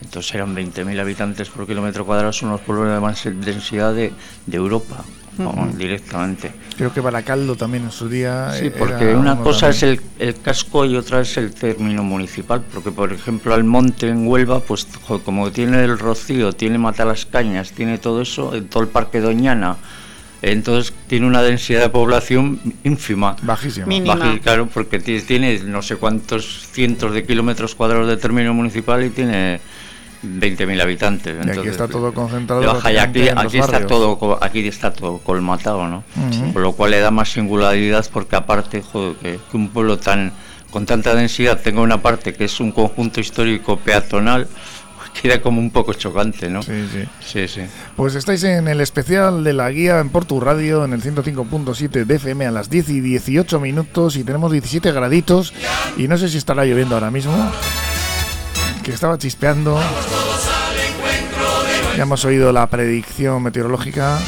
[0.00, 4.12] Entonces eran 20.000 habitantes por kilómetro cuadrado, son los pueblos de más densidad de,
[4.46, 5.04] de Europa,
[5.38, 6.52] vamos, directamente.
[6.76, 8.52] Creo que Baracaldo también en su día.
[8.52, 12.92] Sí, porque una cosa es el, el casco y otra es el término municipal, porque
[12.92, 14.86] por ejemplo al monte en Huelva, pues
[15.24, 19.76] como tiene el Rocío, tiene Matalascañas, tiene todo eso, en todo el Parque Doñana,
[20.42, 23.36] entonces tiene una densidad de población ínfima.
[23.42, 23.86] bajísimo.
[23.86, 24.14] Mínima.
[24.16, 29.04] Baji- claro, porque ti- tiene no sé cuántos cientos de kilómetros cuadrados de término municipal
[29.04, 29.60] y tiene
[30.22, 31.34] 20.000 habitantes.
[31.34, 33.20] Y aquí entonces, está todo concentrado baja, y aquí,
[33.58, 36.04] está todo co- aquí está todo colmatado no
[36.52, 40.32] por lo cual le da más singularidad porque aparte joder, que, que un pueblo tan
[40.70, 44.46] con tanta densidad tenga una parte que es un conjunto histórico peatonal
[45.22, 47.04] queda como un poco chocante no Sí, sí.
[47.20, 47.60] sí sí
[47.96, 52.14] Pues estáis en el especial de la guía en Portu Radio en el 105.7 de
[52.16, 55.52] FM a las 10 y 18 minutos y tenemos 17 graditos
[55.96, 57.34] y no sé si estará lloviendo ahora mismo,
[58.82, 59.78] que estaba chispeando.
[61.96, 64.18] Ya hemos oído la predicción meteorológica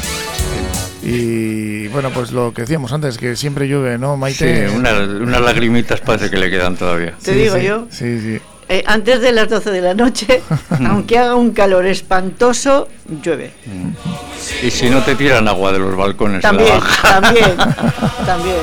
[1.01, 4.69] y bueno, pues lo que decíamos antes, que siempre llueve, ¿no, Maite?
[4.69, 7.87] Sí, una- unas lagrimitas parece que le quedan todavía Te Sí, digo sí, yo.
[7.89, 8.39] Sí, sí.
[8.69, 10.41] Eh, antes de las 12 de la noche,
[10.87, 12.87] aunque haga un calor espantoso,
[13.21, 13.51] llueve.
[14.61, 17.21] y si no te tiran agua de los balcones en la También, baja.
[17.21, 17.55] también,
[18.25, 18.55] también.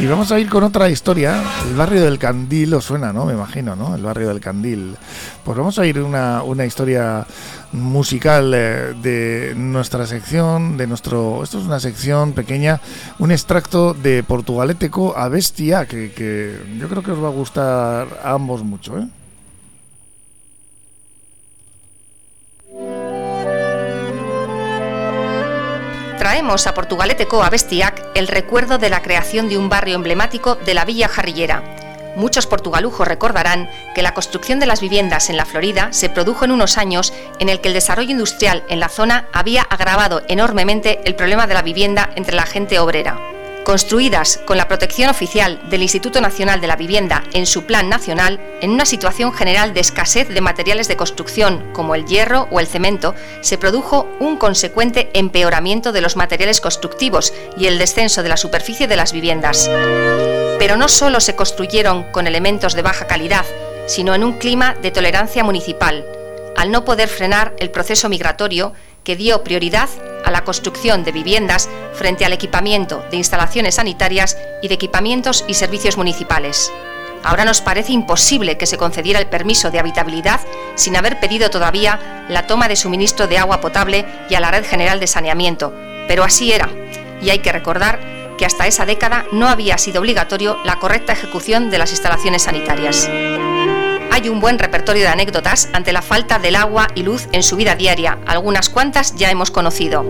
[0.00, 1.42] Y vamos a ir con otra historia.
[1.68, 3.24] El barrio del Candil os suena, ¿no?
[3.24, 3.96] Me imagino, ¿no?
[3.96, 4.96] El barrio del Candil.
[5.42, 7.26] Pues vamos a ir una, una historia
[7.72, 11.42] musical eh, de nuestra sección, de nuestro...
[11.42, 12.80] Esto es una sección pequeña,
[13.18, 18.20] un extracto de Portugaleteco a Bestia, que, que yo creo que os va a gustar
[18.22, 19.08] a ambos mucho, ¿eh?
[26.28, 30.74] Traemos a Portugaleteko a Bestiac el recuerdo de la creación de un barrio emblemático de
[30.74, 31.62] la Villa Jarrillera.
[32.16, 36.50] Muchos portugalujos recordarán que la construcción de las viviendas en la Florida se produjo en
[36.50, 41.14] unos años en el que el desarrollo industrial en la zona había agravado enormemente el
[41.14, 43.37] problema de la vivienda entre la gente obrera.
[43.68, 48.40] Construidas con la protección oficial del Instituto Nacional de la Vivienda en su plan nacional,
[48.62, 52.66] en una situación general de escasez de materiales de construcción como el hierro o el
[52.66, 58.38] cemento, se produjo un consecuente empeoramiento de los materiales constructivos y el descenso de la
[58.38, 59.68] superficie de las viviendas.
[60.58, 63.44] Pero no solo se construyeron con elementos de baja calidad,
[63.86, 66.06] sino en un clima de tolerancia municipal,
[66.56, 68.72] al no poder frenar el proceso migratorio
[69.08, 69.88] que dio prioridad
[70.26, 75.54] a la construcción de viviendas frente al equipamiento de instalaciones sanitarias y de equipamientos y
[75.54, 76.70] servicios municipales.
[77.24, 80.42] Ahora nos parece imposible que se concediera el permiso de habitabilidad
[80.74, 84.66] sin haber pedido todavía la toma de suministro de agua potable y a la red
[84.66, 85.72] general de saneamiento,
[86.06, 86.68] pero así era,
[87.22, 88.00] y hay que recordar
[88.36, 93.08] que hasta esa década no había sido obligatorio la correcta ejecución de las instalaciones sanitarias
[94.10, 97.56] hay un buen repertorio de anécdotas ante la falta del agua y luz en su
[97.56, 100.04] vida diaria, algunas cuantas ya hemos conocido.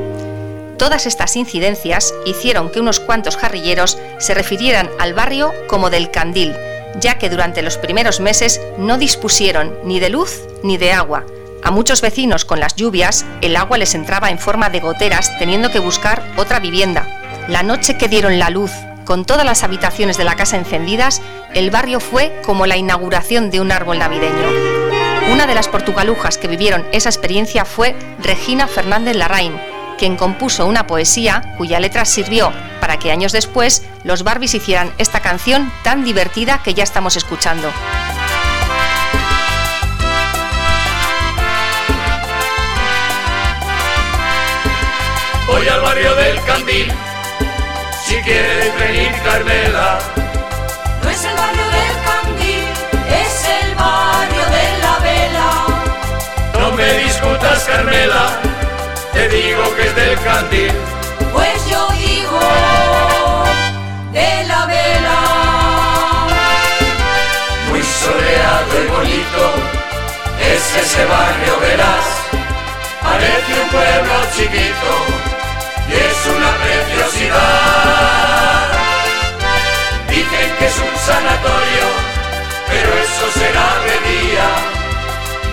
[0.79, 6.55] Todas estas incidencias hicieron que unos cuantos jarrilleros se refirieran al barrio como del Candil,
[7.01, 11.25] ya que durante los primeros meses no dispusieron ni de luz ni de agua.
[11.65, 15.71] A muchos vecinos con las lluvias el agua les entraba en forma de goteras teniendo
[15.71, 17.07] que buscar otra vivienda.
[17.49, 18.71] La noche que dieron la luz
[19.09, 21.23] con todas las habitaciones de la casa encendidas,
[21.55, 24.51] el barrio fue como la inauguración de un árbol navideño.
[25.33, 29.59] Una de las portugalujas que vivieron esa experiencia fue Regina Fernández Larraín,
[29.97, 32.53] quien compuso una poesía cuya letra sirvió
[32.83, 37.73] para que años después los Barbies hicieran esta canción tan divertida que ya estamos escuchando.
[45.47, 47.08] Voy al barrio del Candil
[48.09, 49.99] si quieres venir Carmela.
[51.03, 52.65] No es el barrio del Candil,
[53.23, 55.51] es el barrio de la vela.
[56.59, 58.25] No me discutas Carmela,
[59.13, 60.73] te digo que es del Candil.
[61.35, 62.41] Pues yo digo
[64.13, 65.21] de la vela.
[67.69, 69.43] Muy soleado y bonito
[70.51, 72.07] es ese barrio, verás.
[73.03, 75.38] Parece un pueblo chiquito
[75.89, 77.79] y es una preciosidad.
[80.09, 81.87] Dicen que es un sanatorio,
[82.69, 84.49] pero eso será de día,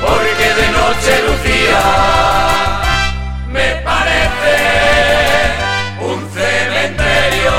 [0.01, 1.83] porque de noche lucía.
[3.47, 4.55] Me parece
[6.01, 7.55] un cementerio.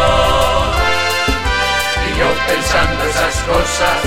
[2.07, 3.99] Y yo pensando esas cosas,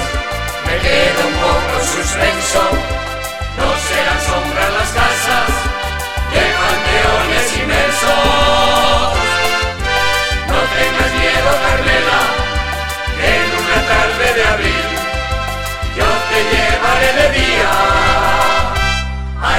[0.66, 2.99] me quedo un poco suspenso.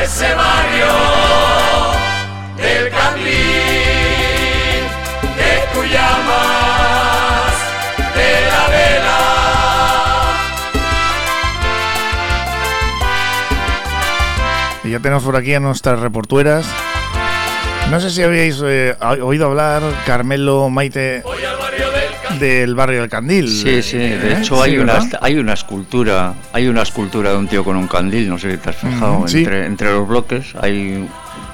[0.01, 0.87] A ese barrio
[2.57, 3.35] del Candil
[5.37, 7.53] que tú llamas
[8.15, 9.21] de la vela.
[14.85, 16.67] Y ya tenemos por aquí a nuestras reportueras.
[17.91, 21.23] No sé si habéis eh, oído hablar, Carmelo Maite,
[22.39, 23.49] del barrio del Candil.
[23.49, 24.39] Sí, sí, de ¿Eh?
[24.39, 25.19] hecho hay, Sí, una, ¿verdad?
[25.23, 28.57] hay una escultura, hay una escultura de un tío con un candil, no sé si
[28.59, 29.39] te has fijado, sí.
[29.39, 31.09] entre, entre los bloques hay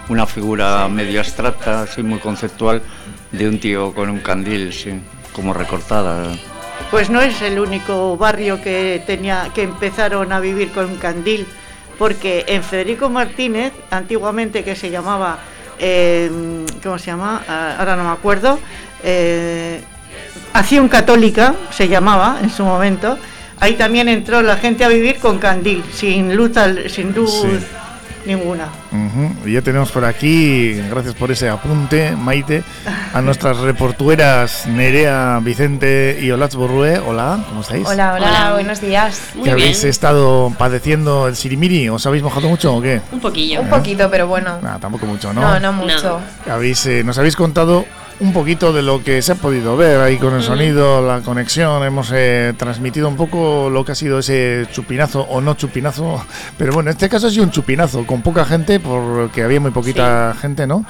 [0.08, 2.82] una figura medio abstracta, así muy conceptual,
[3.32, 4.90] de un tío con un candil, sí,
[5.32, 6.32] como recortada.
[6.90, 11.46] Pues no es el único barrio que tenía que empezaron a vivir con un candil,
[11.98, 15.38] porque en Federico Martínez, antiguamente que se llamaba,
[15.78, 16.30] eh,
[16.82, 17.42] ¿cómo se llama?
[17.48, 18.60] Ah, Ahora no me acuerdo.
[19.02, 19.80] Eh,
[20.52, 23.18] Acción Católica se llamaba en su momento.
[23.60, 26.52] Ahí también entró la gente a vivir con candil, sin luz,
[26.88, 27.58] sin luz Sí.
[28.26, 28.68] ninguna.
[29.46, 32.64] Ya tenemos por aquí, gracias por ese apunte, Maite,
[33.14, 36.98] a nuestras reportueras Nerea, Vicente y Olatz Borrue.
[36.98, 37.86] Hola, ¿cómo estáis?
[37.86, 39.20] Hola, hola, buenos días.
[39.42, 41.88] ¿Que habéis estado padeciendo el sirimiri?
[41.88, 43.00] ¿Os habéis mojado mucho o qué?
[43.12, 43.60] Un poquillo.
[43.60, 44.58] Un poquito, pero bueno.
[44.60, 45.40] Nah, tampoco mucho, ¿no?
[45.40, 46.20] No, no mucho.
[46.50, 47.84] Habéis, eh, nos habéis contado
[48.20, 51.82] un poquito de lo que se ha podido ver ahí con el sonido, la conexión.
[51.84, 56.24] Hemos eh, transmitido un poco lo que ha sido ese chupinazo o no chupinazo.
[56.58, 59.70] Pero bueno, en este caso ha sido un chupinazo, con poca gente, porque había muy
[59.70, 60.84] poquita gente, ¿no?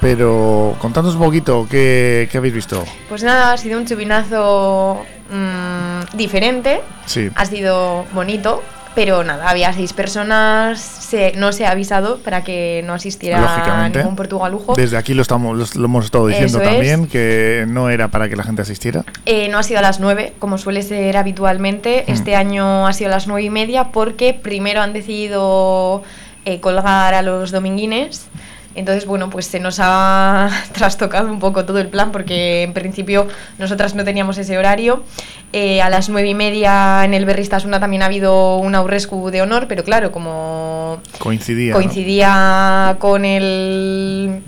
[0.00, 2.84] Pero contadnos un poquito qué, qué habéis visto.
[3.08, 6.80] Pues nada, ha sido un chupinazo mm, diferente.
[7.06, 7.30] Sí.
[7.34, 8.62] Ha sido bonito.
[8.94, 13.98] Pero nada, había seis personas, se- no se ha avisado para que no asistiera Lógicamente.
[13.98, 14.74] ningún portugalujo.
[14.74, 16.74] Desde aquí lo, estamos, lo, hemos estado diciendo Eso es.
[16.74, 19.04] también, que no era para que la gente asistiera.
[19.26, 22.04] Eh, no ha sido a las 9, como suele ser habitualmente.
[22.06, 22.12] Mm.
[22.12, 26.02] Este año ha sido a las 9 y media porque primero han decidido
[26.44, 28.28] eh, colgar a los dominguines
[28.74, 33.28] Entonces, bueno, pues se nos ha trastocado un poco todo el plan porque en principio
[33.58, 35.04] nosotras no teníamos ese horario.
[35.52, 39.42] Eh, a las nueve y media en el Berristasuna también ha habido un aurrescu de
[39.42, 41.72] honor, pero claro, como Coincidía.
[41.72, 41.78] ¿no?
[41.78, 44.42] coincidía con el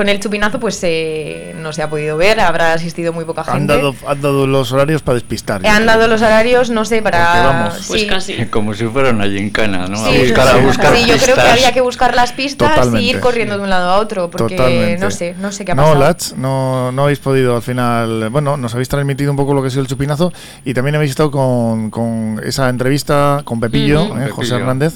[0.00, 3.58] con el chupinazo, pues eh, no se ha podido ver, habrá asistido muy poca Han
[3.58, 3.74] gente.
[3.76, 5.62] dado, han dado los horarios para despistar.
[5.62, 7.42] Eh, han dado los horarios, no sé, para...
[7.44, 7.84] Vamos.
[7.86, 8.46] Pues sí.
[8.50, 9.98] Como si fuera una gincana, ¿no?
[9.98, 13.02] Sí, a buscar, a buscar sí, yo creo que había que buscar las pistas Totalmente,
[13.02, 14.96] y ir corriendo de un lado a otro, porque Totalmente.
[15.04, 16.00] no sé, no sé qué ha No, pasado.
[16.00, 18.30] Lats, no, no habéis podido al final.
[18.30, 20.32] Bueno, nos habéis transmitido un poco lo que ha sido el chupinazo
[20.64, 24.14] y también habéis estado con, con esa entrevista con Pepillo, Ujú.
[24.18, 24.56] eh, José Pepillo.
[24.56, 24.94] Hernández.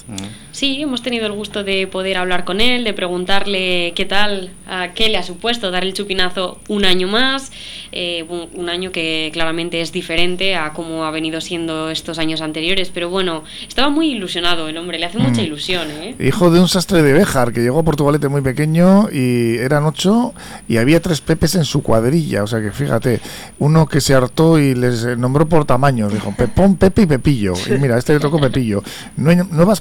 [0.54, 4.92] Sí, hemos tenido el gusto de poder hablar con él, de preguntarle qué tal, a
[4.94, 7.50] qué le ha supuesto dar el chupinazo un año más,
[7.90, 12.40] eh, un, un año que claramente es diferente a cómo ha venido siendo estos años
[12.40, 15.44] anteriores, pero bueno, estaba muy ilusionado el hombre, le hace mucha Mm.
[15.44, 16.14] ilusión, ¿eh?
[16.20, 20.34] Hijo de un sastre de Béjar que llegó a Portugalete muy pequeño y eran ocho
[20.68, 22.44] y había tres Pepes en su cuadrilla.
[22.44, 23.18] O sea que fíjate,
[23.58, 26.12] uno que se hartó y les nombró por tamaños.
[26.12, 27.54] Dijo Pepón, Pepe y Pepillo.
[27.66, 28.84] Y mira, este le tocó Pepillo.
[29.18, 29.80] Nue- Nuevas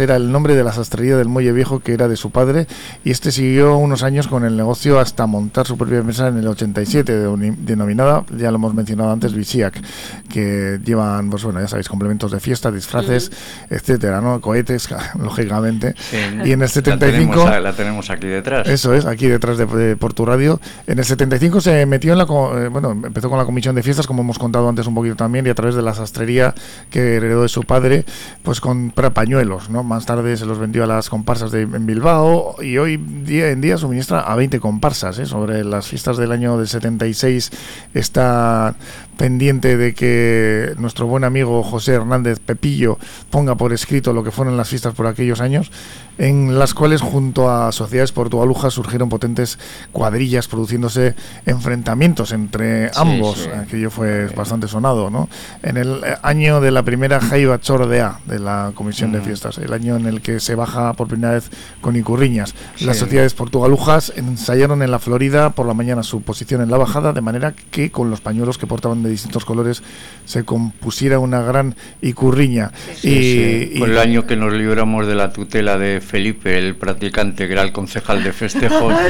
[0.00, 2.66] Era el nombre de la sastrería del Muelle Viejo que era de su padre
[3.04, 6.46] y este siguió unos años con el negocio hasta montar su propia empresa en el
[6.48, 9.80] 87, de- denominada, ya lo hemos mencionado antes, Visiac,
[10.28, 13.30] que llevan, pues bueno, ya sabéis, complementos de fiesta, disfraces,
[13.70, 14.40] etcétera, ¿no?
[14.40, 15.94] Cohetes, lógicamente.
[15.98, 16.16] Sí.
[16.44, 17.06] Y en el La 75...
[17.34, 18.66] tenemos, a- la tenemos aquí detrás.
[18.68, 20.60] Eso es, aquí detrás de, de Portu Radio.
[20.86, 22.24] En el 75 se metió en la.
[22.24, 25.46] eh, bueno, empezó con la comisión de fiestas, como hemos contado antes un poquito también,
[25.46, 26.54] y a través de la sastrería
[26.90, 28.04] que heredó de su padre,
[28.42, 29.75] pues con para pañuelos, ¿no?
[29.82, 33.60] Más tarde se los vendió a las comparsas de, en Bilbao y hoy día en
[33.60, 35.26] día suministra a 20 comparsas, ¿eh?
[35.26, 37.50] Sobre las fiestas del año del 76
[37.94, 38.74] está
[39.16, 42.98] pendiente de que nuestro buen amigo José Hernández Pepillo
[43.30, 45.70] ponga por escrito lo que fueron las fiestas por aquellos años,
[46.18, 49.58] en las cuales junto a sociedades portugalujas surgieron potentes
[49.92, 51.14] cuadrillas produciéndose
[51.46, 53.38] enfrentamientos entre ambos.
[53.38, 53.48] sí.
[53.50, 55.28] Aquello fue bastante sonado, ¿no?
[55.62, 59.24] En el eh, año de la primera Jaiba Chordea de la Comisión de Mm.
[59.24, 61.50] Fiestas, el año en el que se baja por primera vez
[61.80, 62.54] con Icurriñas.
[62.80, 63.00] Las Sí.
[63.04, 67.20] sociedades portugalujas ensayaron en la Florida por la mañana su posición en la bajada, de
[67.22, 69.82] manera que con los pañuelos que portaban de distintos colores
[70.26, 72.70] se compusiera una gran Icurriña.
[72.94, 73.70] Sí, y, sí.
[73.74, 77.52] y- Fue el año que nos libramos de la tutela de Felipe, el practicante, que
[77.54, 78.92] era el concejal de festejos.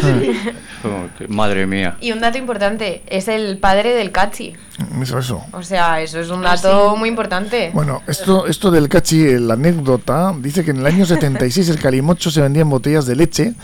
[0.85, 1.97] Oh, que- madre mía.
[2.01, 4.53] Y un dato importante, es el padre del Cachi.
[5.01, 5.43] Eso.
[5.53, 6.99] O sea, eso es un Ah, dato sí.
[6.99, 7.71] muy importante.
[7.73, 11.79] Bueno, esto, esto del cachi, eh, la anécdota, dice que en el año 76 el
[11.79, 13.55] calimocho se vendía en botellas de leche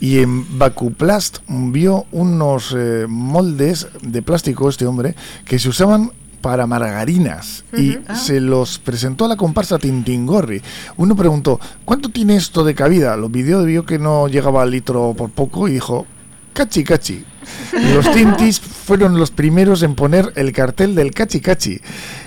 [0.00, 5.14] y en Bacuplast vio unos eh, moldes de plástico, este hombre,
[5.44, 10.60] que se usaban para margarinas y se los presentó a la comparsa Tintingorri.
[10.96, 13.16] Uno preguntó, ¿cuánto tiene esto de cabida?
[13.16, 16.04] Lo pidió, vio que no llegaba al litro por poco y dijo,
[16.52, 17.24] cachi cachi.
[17.94, 21.80] Los Tintis fueron los primeros en poner el cartel del cachi cachi.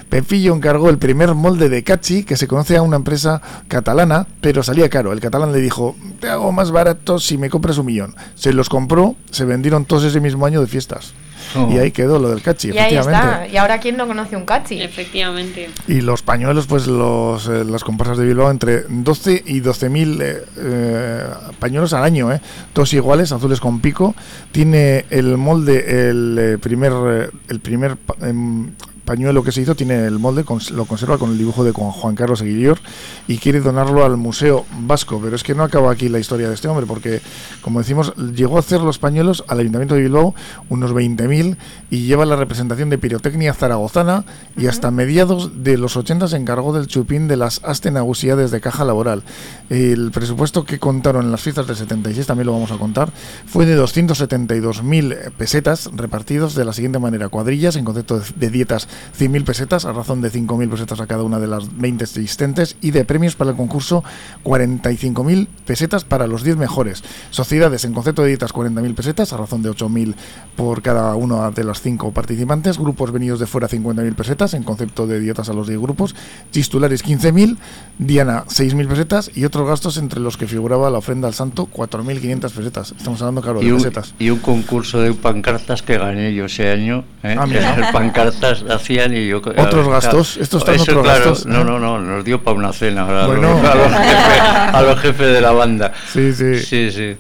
[0.10, 4.64] Pepillo encargó el primer molde de cachi que se conoce a una empresa catalana, pero
[4.64, 5.12] salía caro.
[5.12, 8.16] El catalán le dijo, te hago más barato si me compras un millón.
[8.36, 11.14] Se los compró, se vendieron todos ese mismo año de fiestas.
[11.56, 11.70] Oh.
[11.74, 13.28] Y ahí quedó lo del cachi, y ahí efectivamente.
[13.44, 13.48] está.
[13.48, 14.82] Y ahora, ¿quién no conoce un Cachi?
[14.82, 15.70] Efectivamente.
[15.88, 20.22] Y los pañuelos, pues los, eh, las comparsas de Bilbao, entre 12 y 12 mil
[20.22, 21.24] eh, eh,
[21.60, 22.42] pañuelos al año, ¿eh?
[22.74, 24.16] todos iguales, azules con pico.
[24.52, 28.72] Tiene el molde, el eh, primer, eh, el primer pa- em,
[29.06, 32.42] pañuelo que se hizo, tiene el molde, lo conserva con el dibujo de Juan Carlos
[32.42, 32.80] Aguillor
[33.28, 35.20] y quiere donarlo al Museo Vasco.
[35.24, 37.22] Pero es que no acaba aquí la historia de este hombre, porque,
[37.62, 40.36] como decimos, llegó a hacer los pañuelos al Ayuntamiento de Bilbao
[40.70, 41.58] unos 20.000
[41.90, 44.26] y lleva la representación de pirotecnia zaragozana
[44.58, 48.84] y hasta mediados de los 80 se encargó del chupín de las astenagusidades de caja
[48.84, 49.24] laboral.
[49.70, 53.12] El presupuesto que contaron en las fiestas del 76, también lo vamos a contar,
[53.46, 57.30] fue de 272.000 pesetas repartidos de la siguiente manera.
[57.30, 58.88] Cuadrillas en concepto de dietas
[59.20, 62.92] 100.000 pesetas a razón de 5.000 pesetas a cada una de las 20 existentes y
[62.92, 64.04] de premios para el concurso
[64.44, 67.04] 45.000 pesetas para los 10 mejores.
[67.32, 70.16] Sociedades en concepto de dietas 40.000 pesetas a razón de 8.000
[70.56, 72.78] por cada una de las 5 participantes.
[72.78, 76.16] Grupos venidos de fuera 50.000 pesetas en concepto de dietas a los 10 grupos.
[76.52, 77.58] Chistulares 15.000,
[78.00, 82.52] Diana 6.000 pesetas y otros gastos entre los que figuraba la ofrenda al santo 4.500
[82.52, 82.94] pesetas.
[82.98, 84.14] Estamos hablando, claro, de Y un, pesetas.
[84.20, 87.04] y un concurso de pancartas que gané yo ese año.
[87.24, 87.36] ¿eh?
[87.38, 87.92] Ah, mira.
[87.92, 89.38] Pancartas hacían y yo.
[89.38, 92.72] Otros gastos, estos están Eso, otros claro, gastos, No, no, no, nos dio para una
[92.72, 93.58] cena ahora, a los- Bueno.
[93.68, 94.42] a, los jefes,
[94.74, 95.92] a los jefes de la banda.
[96.14, 96.60] Sí, sí.
[96.60, 97.18] Sí, sí.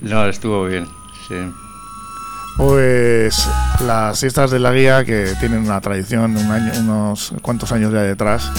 [0.00, 0.86] No, estuvo bien.
[1.28, 1.34] Sí.
[2.56, 3.48] Pues
[3.84, 8.02] las fiestas de la guía que tienen una tradición, un año, unos cuantos años ya
[8.02, 8.50] detrás.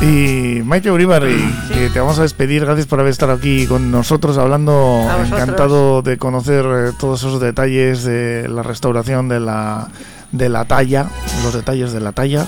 [0.00, 1.36] Y Maite Uribarri,
[1.72, 2.64] que te vamos a despedir.
[2.64, 5.08] Gracias por haber estado aquí con nosotros hablando.
[5.24, 9.88] Encantado de conocer eh, todos esos detalles de la restauración de la,
[10.34, 11.06] de la talla,
[11.44, 12.46] los detalles de la talla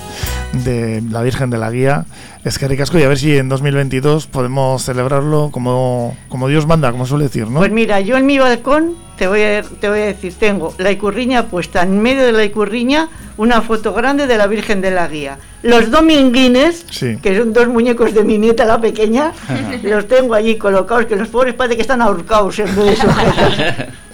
[0.53, 2.05] de la Virgen de la Guía.
[2.45, 6.91] Es que ricasco y a ver si en 2022 podemos celebrarlo como, como Dios manda,
[6.93, 7.59] como suele decir, ¿no?
[7.61, 10.91] Pues mira, yo en mi balcón te voy a, te voy a decir, tengo la
[10.93, 15.09] icurriña puesta en medio de la icurriña, una foto grande de la Virgen de la
[15.09, 15.39] Guía.
[15.62, 17.16] Los dominguines, Sí.
[17.20, 19.32] que son dos muñecos de mi nieta, la pequeña,
[19.82, 23.55] los tengo allí colocados, que los pobres parece que están ahorcados en vez de sujetos.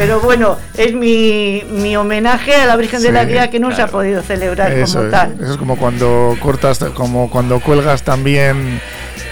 [0.00, 3.82] Pero bueno, es mi, mi homenaje a la Virgen de la Guía que no se
[3.82, 5.34] ha podido celebrar Eso como es, tal.
[5.38, 8.80] eso es como cuando cortas, como cuando cuelgas también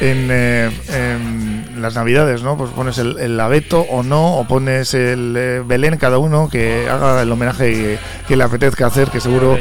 [0.02, 1.47] en, eh, en
[1.82, 2.56] las navidades, ¿no?
[2.56, 6.88] Pues pones el, el abeto o no, o pones el eh, Belén, cada uno que
[6.88, 7.98] haga el homenaje que,
[8.28, 9.58] que le apetezca hacer, que seguro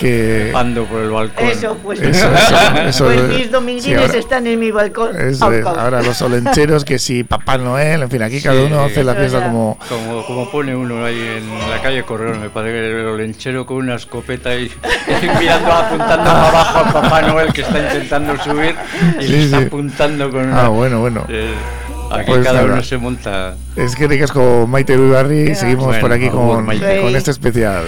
[0.00, 0.52] que...
[0.54, 1.46] Ando por el balcón.
[1.46, 2.56] Eso, pues, Eso, eso,
[2.86, 5.16] eso, pues mis sí, dominguines ahora- están en mi balcón.
[5.20, 9.02] Eso es, ahora los olencheros, que si Papá Noel, en fin, aquí cada uno hace
[9.04, 9.78] la fiesta como...
[9.88, 13.78] Como, como pone uno ahí en la calle Correón, me parece que el olenchero con
[13.78, 14.64] una escopeta y,
[15.22, 18.74] y mirando, apuntando para abajo a Papá Noel que está intentando subir
[19.20, 19.64] y Sí, le está sí.
[19.66, 21.24] apuntando con Ah, una- bueno, bueno.
[21.28, 21.53] Eh,
[22.12, 22.74] aquí Pues cada nada.
[22.74, 23.54] uno se monta.
[23.76, 27.84] Es que ricasco Maite Uibarri y seguimos Bueno, por aquí con, con este especial.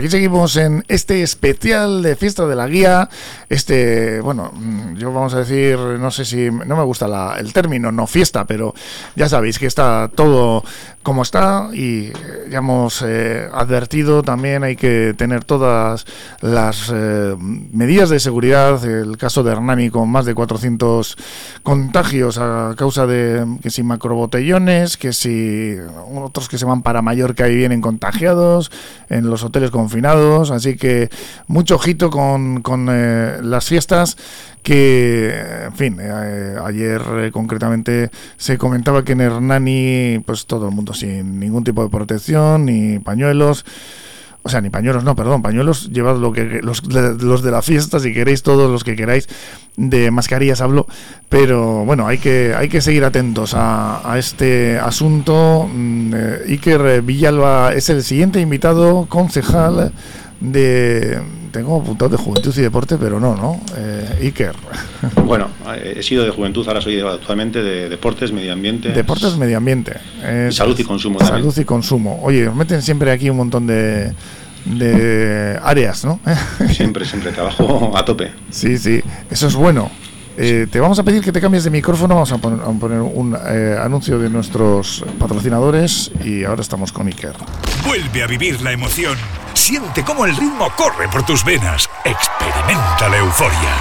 [0.00, 3.10] Aquí seguimos en este especial de Fiesta de la Guía.
[3.50, 7.52] Este, bueno, mm, yo vamos a decir, no sé si, no me gusta la- el
[7.52, 8.72] término, no fiesta, pero
[9.16, 10.62] ya sabéis que está todo
[11.02, 12.12] como está y eh,
[12.50, 16.04] ya hemos eh, advertido también hay que tener todas
[16.42, 17.34] las eh,
[17.72, 18.84] medidas de seguridad.
[18.84, 21.16] El caso de Hernani con más de 400
[21.64, 25.74] contagios a causa de que si macrobotellones, que si
[26.14, 28.70] otros que se van para Mallorca y vienen contagiados
[29.08, 30.50] en los hoteles confinados.
[30.52, 31.08] Así que
[31.48, 34.16] mucho ojito con, con eh, las fiestas
[34.62, 35.34] que,
[35.66, 40.94] en fin, eh, ayer eh, concretamente se comentaba que en Hernani, pues todo el mundo
[40.94, 43.64] sin ningún tipo de protección, ni pañuelos.
[44.42, 48.00] O sea, ni pañuelos, no, perdón, pañuelos, llevad lo que los, los de la fiesta,
[48.00, 49.28] si queréis, todos los que queráis,
[49.76, 50.86] de mascarillas hablo,
[51.28, 55.68] pero bueno, hay que, hay que seguir atentos a, a este asunto.
[55.70, 59.92] Mm, eh, Iker Villalba es el siguiente invitado, concejal
[60.40, 61.20] de...
[61.52, 63.60] Tengo apuntado de Juventud y Deporte, pero no, ¿no?
[63.76, 64.54] Eh, Iker.
[65.24, 68.90] Bueno, eh, he sido de juventud, ahora soy actualmente de deportes, medio ambiente.
[68.90, 69.94] Deportes, medio ambiente.
[70.24, 71.62] Es- Salud y consumo Salud también.
[71.62, 72.20] y consumo.
[72.22, 74.12] Oye, os meten siempre aquí un montón de,
[74.64, 76.20] de áreas, ¿no?
[76.72, 78.30] Siempre, siempre trabajo a tope.
[78.50, 79.90] Sí, sí, eso es bueno.
[80.36, 83.00] Eh, te vamos a pedir que te cambies de micrófono, vamos a poner, a poner
[83.00, 87.32] un eh, anuncio de nuestros patrocinadores y ahora estamos con Iker.
[87.86, 89.16] Vuelve a vivir la emoción.
[89.60, 91.88] Siente cómo el ritmo corre por tus venas.
[92.06, 93.74] Experimenta la euforia.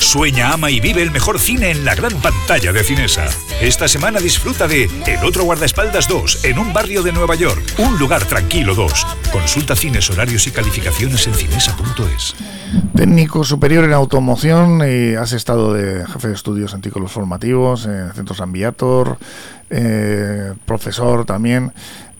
[0.00, 3.26] Sueña, ama y vive el mejor cine en la gran pantalla de Cinesa.
[3.60, 7.62] Esta semana disfruta de El otro guardaespaldas 2 en un barrio de Nueva York.
[7.78, 9.06] Un lugar tranquilo 2.
[9.32, 12.34] Consulta cines, horarios y calificaciones en cinesa.es.
[12.96, 18.40] Técnico superior en automoción y has estado de jefe de estudios en formativos, en Centros
[18.40, 19.18] Ambiator,
[19.70, 21.72] eh, profesor también.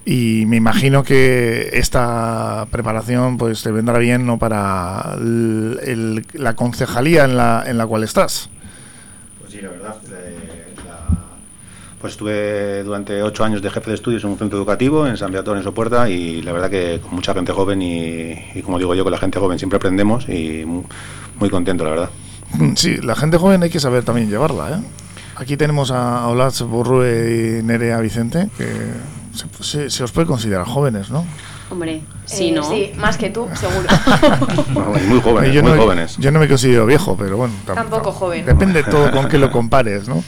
[0.08, 6.54] Y me imagino que esta preparación pues te vendrá bien no para el- el- la
[6.54, 8.48] concejalía en la, en la cual estás.
[9.40, 9.96] Pues sí, la verdad.
[10.12, 11.18] eh, la-
[12.00, 15.32] Pues estuve durante ocho años de jefe de estudios en un centro educativo en San
[15.32, 18.94] Beator, en Sopuerta, y la verdad que con mucha gente joven y, y como digo
[18.94, 20.84] yo, con la gente joven siempre aprendemos y mu-
[21.40, 22.10] muy contento, la verdad.
[22.76, 24.70] Sí, la gente joven hay que saber también llevarla.
[24.78, 24.82] ¿eh?
[25.34, 28.66] Aquí tenemos a Olatz Borrue y Nerea Vicente, que
[29.36, 31.24] se, se- se os puede considerar jóvenes, ¿no?
[31.70, 32.62] Hombre, sí, Eh, ¿no?
[32.68, 33.88] Sí, más que tú, seguro.
[35.08, 36.16] muy jóvenes, yo muy no, jóvenes.
[36.18, 37.54] Yo no me considero viejo, pero bueno.
[37.66, 38.46] tam- Tampoco joven.
[38.46, 40.22] Depende todo con que lo compares, ¿no?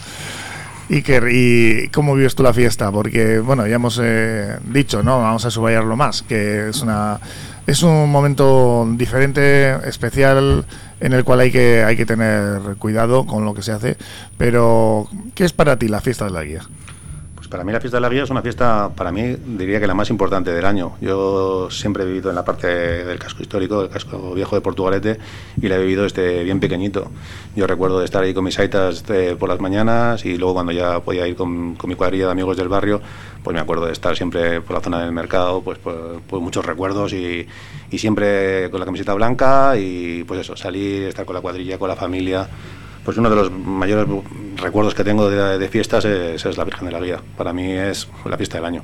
[0.91, 5.21] Y, que, y cómo vives tú la fiesta, porque bueno, ya hemos eh, dicho, ¿no?
[5.21, 7.21] Vamos a subrayarlo más, que es una
[7.67, 10.65] es un momento diferente, especial,
[11.01, 13.99] en el cual hay que hay que tener cuidado con lo que se hace.
[14.39, 16.63] Pero, ¿qué es para ti la fiesta de la guía?
[17.49, 19.23] Pues para mí la fiesta de la guía es una fiesta, para mí
[19.57, 20.99] diría que la más importante del año.
[21.01, 25.19] Yo siempre he vivido en la parte del casco histórico, del casco viejo de Portugalete,
[25.59, 27.11] y la he vivido desde bien pequeñito.
[27.57, 30.73] Yo recuerdo de estar ahí con mis aitas eh, por las mañanas y luego cuando
[30.73, 33.01] ya podía ir con, con mi cuadrilla de amigos del barrio,
[33.43, 36.67] pues me acuerdo de estar siempre por la zona del mercado, pues por, por muchos
[36.67, 37.47] recuerdos y,
[37.91, 41.89] y siempre con la camiseta blanca y pues eso, salir, estar con la cuadrilla, con
[41.89, 42.47] la familia.
[43.09, 44.07] Pues uno de los mayores
[44.57, 47.19] recuerdos que tengo de, de fiestas es, es la Virgen de la Guía.
[47.39, 48.83] Para mí es la fiesta del año.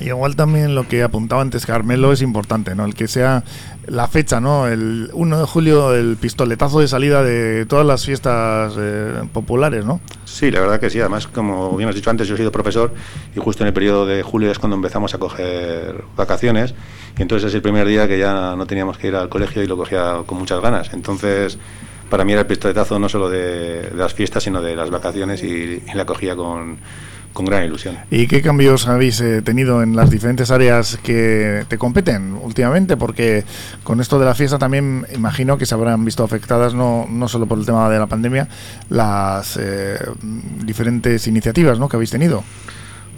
[0.00, 2.86] Y igual también lo que apuntaba antes Carmelo es importante, ¿no?
[2.86, 3.44] El que sea
[3.86, 4.66] la fecha, ¿no?
[4.68, 10.00] El 1 de julio, el pistoletazo de salida de todas las fiestas eh, populares, ¿no?
[10.24, 11.00] Sí, la verdad que sí.
[11.00, 12.94] Además, como bien has dicho antes, yo he sido profesor
[13.36, 16.74] y justo en el periodo de julio es cuando empezamos a coger vacaciones.
[17.18, 19.66] Y entonces es el primer día que ya no teníamos que ir al colegio y
[19.66, 20.90] lo cogía con muchas ganas.
[20.94, 21.58] Entonces,
[22.08, 25.82] para mí era el pistoletazo no solo de, las fiestas, sino de las vacaciones y,
[25.86, 26.78] y la cogía con,
[27.32, 27.96] con gran ilusión.
[28.10, 32.96] ¿Y qué cambios habéis eh, tenido en las diferentes áreas que te competen últimamente?
[32.96, 33.44] Porque
[33.84, 37.46] con esto de la fiesta también imagino que se habrán visto afectadas, no, no solo
[37.46, 38.48] por el tema de la pandemia,
[38.88, 39.98] las eh,
[40.64, 41.88] diferentes iniciativas ¿no?
[41.88, 42.42] que habéis tenido.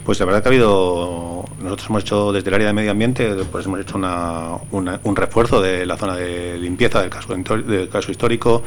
[0.05, 3.29] Pues la verdad que ha habido, nosotros hemos hecho desde el área de medio ambiente,
[3.51, 8.11] pues hemos hecho una- un refuerzo de la zona de limpieza del hinto- del casco
[8.11, 8.63] histórico,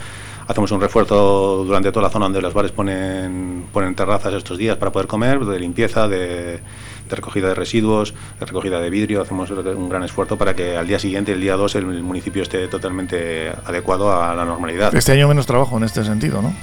[0.46, 4.76] hacemos un refuerzo durante toda la zona donde los bares ponen, ponen terrazas estos días
[4.76, 6.60] para poder comer, de limpieza, de,
[7.08, 10.86] de recogida de residuos, de recogida de vidrio, hacemos un gran esfuerzo para que al
[10.86, 14.94] día siguiente, el día 2, el, el municipio esté totalmente adecuado a la normalidad.
[14.94, 16.54] Este año menos trabajo en este sentido, ¿no?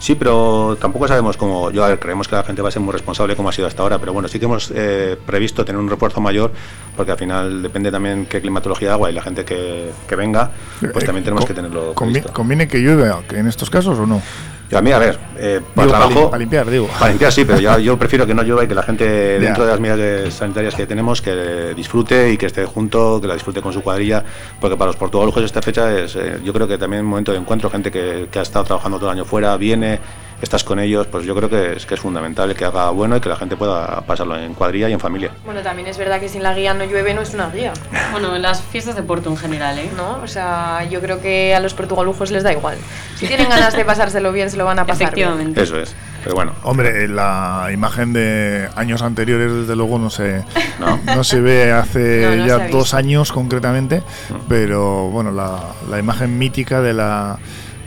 [0.00, 1.70] Sí, pero tampoco sabemos cómo.
[1.70, 3.68] Yo, a ver, creemos que la gente va a ser muy responsable como ha sido
[3.68, 6.52] hasta ahora, pero bueno, sí que hemos eh, previsto tener un refuerzo mayor,
[6.96, 10.52] porque al final depende también qué climatología de agua y la gente que, que venga,
[10.80, 11.92] pues Eh, también tenemos que tenerlo.
[12.32, 14.22] ¿Conviene que llueve en estos casos o no?
[14.70, 16.30] Y a mí, a ver, eh, para Digo, trabajo.
[16.30, 16.86] para limpiar, digo.
[16.86, 19.04] Para limpiar sí, pero ya, yo prefiero que no llueva y que la gente,
[19.40, 23.34] dentro de las medidas sanitarias que tenemos, que disfrute y que esté junto, que la
[23.34, 24.22] disfrute con su cuadrilla,
[24.60, 27.38] porque para los portugalujos esta fecha es, eh, yo creo que también un momento de
[27.38, 29.98] encuentro, gente que, que ha estado trabajando todo el año fuera, viene,
[30.40, 33.20] estás con ellos, pues yo creo que es, que es fundamental que haga bueno y
[33.20, 35.30] que la gente pueda pasarlo en cuadrilla y en familia.
[35.44, 37.72] Bueno, también es verdad que sin la guía no llueve, no es una guía.
[38.10, 39.88] Bueno, en las fiestas de Porto en general, ¿eh?
[39.96, 40.18] ¿No?
[40.22, 42.76] O sea, yo creo que a los portugalujos les da igual.
[43.14, 45.28] Si tienen ganas de pasárselo bien, se lo van a pasar bien.
[45.28, 45.62] Efectivamente.
[45.62, 46.52] Eso es, pero bueno.
[46.64, 50.42] Hombre, la imagen de años anteriores, desde luego, no se,
[50.80, 51.24] no.
[51.24, 54.02] se ve hace No, no ya dos años concretamente,
[54.48, 57.38] pero bueno, la, la imagen mítica de la,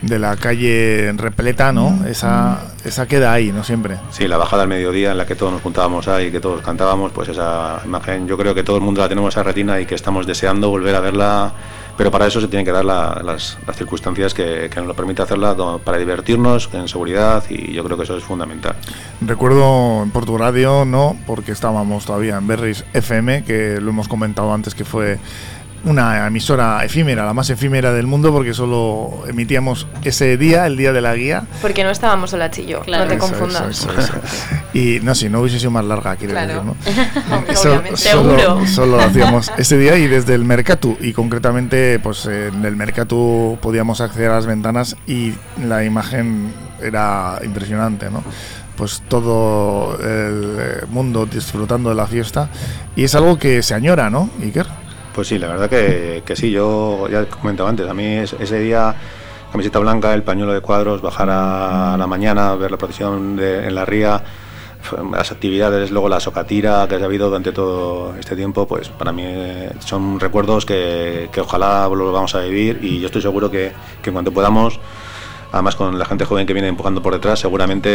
[0.04, 2.06] de la calle repleta, ¿no?
[2.06, 3.64] Esa, esa queda ahí, ¿no?
[3.64, 3.98] Siempre.
[4.12, 7.12] Sí, la bajada al mediodía en la que todos nos juntábamos ahí, que todos cantábamos,
[7.14, 9.96] pues esa imagen yo creo que todo el mundo la tenemos esa retina y que
[9.96, 11.54] estamos deseando volver a verla,
[11.96, 14.94] pero para eso se tienen que dar la- las, las circunstancias que, que nos lo
[14.94, 18.76] permite hacerla para divertirnos en seguridad y yo creo que eso es fundamental.
[19.22, 24.54] Recuerdo en Portu Radio, no, porque estábamos todavía en Berris FM, que lo hemos comentado
[24.54, 25.18] antes que fue
[25.86, 30.94] una emisora efímera, la más efímera del mundo, porque solo emitíamos ese día, el día
[30.94, 31.44] de la guía.
[31.62, 33.70] Porque no estábamos sola Chillo, no te Eso, confundas.
[33.80, 34.14] eso, eso, eso.
[34.74, 36.76] Y no, si no hubiese sido más larga, quiero Claro.
[36.86, 37.56] decir, ¿no?
[37.56, 38.66] Solo, Seguro.
[38.68, 44.00] solo hacíamos ese día y desde el Mercatu y concretamente pues en el Mercatu podíamos
[44.02, 45.34] acceder a las ventanas y
[45.66, 48.24] la imagen era impresionante, ¿no?
[48.76, 52.50] Pues todo el eh, mundo disfrutando de la fiesta
[52.96, 54.66] y es algo que se añora, ¿no, Iker?
[55.14, 58.60] Pues sí, la verdad que, que sí, yo ya comentaba antes, a mí es- ese
[58.60, 58.96] día
[59.52, 63.86] camiseta blanca, el pañuelo de cuadros, bajar a, la mañana, ver la procesión en la
[63.86, 64.24] ría,
[65.12, 69.22] las actividades, luego la socatira que ha habido durante todo este tiempo, pues para mí
[69.26, 73.72] eh, son recuerdos que, que ojalá lo vamos a vivir y yo estoy seguro que,
[74.02, 74.80] que en cuanto podamos,
[75.52, 77.90] además con la gente joven que viene empujando por detrás, seguramente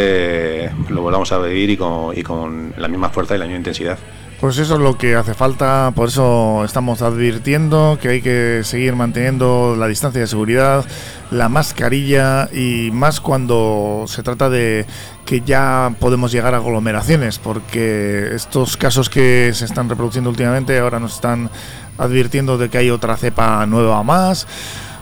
[0.65, 3.57] eh, lo volvamos a vivir y con, y con la misma fuerza y la misma
[3.57, 3.97] intensidad.
[4.39, 8.95] Pues eso es lo que hace falta, por eso estamos advirtiendo que hay que seguir
[8.95, 10.85] manteniendo la distancia de seguridad,
[11.29, 14.85] la mascarilla y más cuando se trata de
[15.25, 21.01] que ya podemos llegar a aglomeraciones, porque estos casos que se están reproduciendo últimamente ahora
[21.01, 21.49] nos están
[21.97, 24.47] advirtiendo de que hay otra cepa nueva más.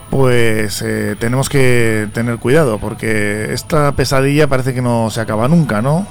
[0.10, 5.82] Pues eh, tenemos que tener cuidado porque esta pesadilla parece que no se acaba nunca,
[5.82, 6.08] ¿no?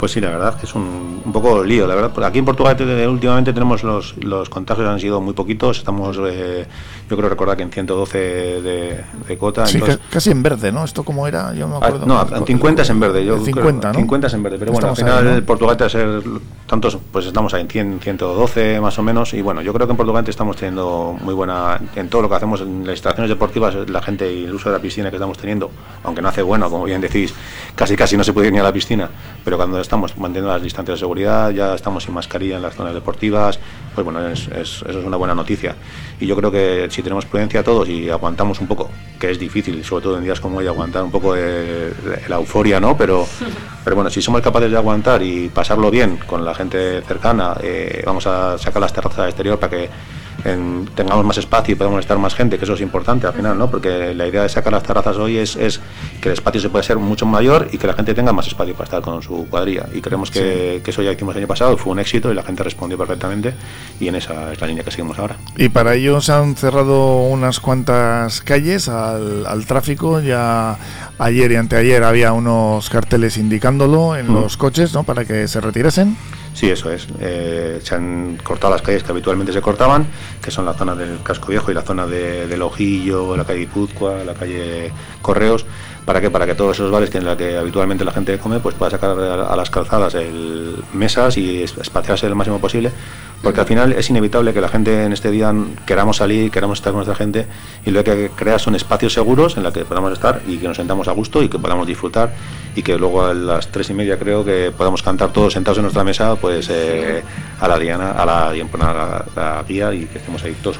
[0.00, 2.24] Pues sí, la verdad que es un, un poco lío, la verdad.
[2.24, 6.66] Aquí en Portugal te- últimamente tenemos los, los contagios han sido muy poquitos, estamos, eh,
[7.10, 9.66] yo creo recordar que en 112 de, de cota.
[9.66, 10.84] Sí, entonces- casi en verde, ¿no?
[10.84, 12.06] Esto como era, yo me Ah, acuerdo.
[12.06, 13.26] no, en 50 es en verde.
[13.26, 13.98] Yo El creo- 50, ¿no?
[13.98, 15.44] 50 es en verde, pero bueno, al final ahí, ¿no?
[15.44, 16.22] Portugal te ser
[16.70, 19.34] tantos, pues estamos ahí en 100, 112 más o menos.
[19.34, 22.36] Y bueno, yo creo que en Portugal estamos teniendo muy buena, en todo lo que
[22.36, 25.36] hacemos en las instalaciones deportivas, la gente y el uso de la piscina que estamos
[25.36, 25.68] teniendo,
[26.04, 27.34] aunque no hace bueno, como bien decís,
[27.74, 29.10] casi casi no se puede ir ni a la piscina,
[29.44, 32.94] pero cuando estamos manteniendo las distancias de seguridad, ya estamos sin mascarilla en las zonas
[32.94, 33.58] deportivas,
[33.94, 35.74] pues bueno, es- es- eso es una buena noticia.
[36.20, 39.84] Y yo creo que si tenemos prudencia todos y aguantamos un poco, que es difícil,
[39.84, 42.96] sobre todo en días como hoy, aguantar un poco de, de la euforia, ¿no?
[42.96, 43.26] Pero,
[43.84, 48.02] pero bueno, si somos capaces de aguantar y pasarlo bien con la gente cercana, eh,
[48.04, 49.88] vamos a sacar las terrazas al exterior para que
[50.44, 53.58] en- tengamos más espacio y podamos estar más gente, que eso es importante al final,
[53.58, 53.70] ¿no?
[53.70, 55.80] Porque la idea de sacar las terrazas hoy es, es
[56.20, 58.74] que el espacio se puede ser mucho mayor y que la gente tenga más espacio
[58.74, 59.86] para estar con su cuadrilla.
[59.94, 62.42] Y creemos que, que eso ya hicimos el año pasado, fue un éxito y la
[62.42, 63.54] gente respondió perfectamente
[63.98, 65.36] y en esa es la línea que seguimos ahora.
[65.56, 70.20] Y para ello se han cerrado unas cuantas calles al, al tráfico.
[70.20, 70.76] Ya
[71.18, 74.34] ayer y anteayer había unos carteles indicándolo en Mm.
[74.34, 75.02] los coches, ¿no?
[75.02, 76.16] Para que se retirasen.
[76.54, 77.06] Sí, eso es.
[77.20, 80.06] Eh, se han cortado las calles que habitualmente se cortaban,
[80.42, 83.60] que son la zona del Casco Viejo y la zona de, del Ojillo, la calle
[83.60, 84.92] Guipúzcoa, la calle
[85.22, 85.64] Correos.
[86.04, 86.30] ¿Para qué?
[86.30, 88.90] Para que todos esos bares que en la que habitualmente la gente come, pues pueda
[88.90, 92.90] sacar a, a las calzadas el, mesas y es- espaciarse lo máximo posible.
[93.42, 95.54] Porque al final es inevitable que la gente en este día
[95.86, 97.46] queramos salir, queramos estar con nuestra gente
[97.86, 100.58] y lo que hay que crear son espacios seguros en los que podamos estar y
[100.58, 102.34] que nos sentamos a gusto y que podamos disfrutar
[102.76, 105.84] y que luego a las tres y media creo que podamos cantar todos sentados en
[105.84, 107.22] nuestra mesa pues eh,
[107.60, 110.78] a la Diana, a la, a la, la guía y que estemos ahí todos,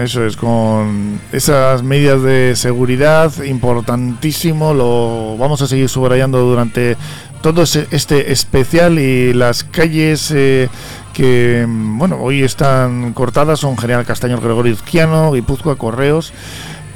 [0.00, 6.96] Eso es, con esas medidas de seguridad, importantísimo, lo vamos a seguir subrayando durante
[7.42, 10.68] todo este especial y las calles eh,
[11.12, 16.32] que, bueno, hoy están cortadas son General Castaños Gregorio Izquiano, Guipúzcoa, Correos.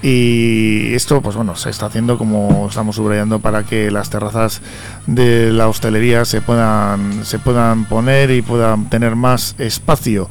[0.03, 4.61] Y esto, pues bueno, se está haciendo como estamos subrayando para que las terrazas
[5.07, 10.29] de la hostelería se puedan, se puedan poner y puedan tener más espacio.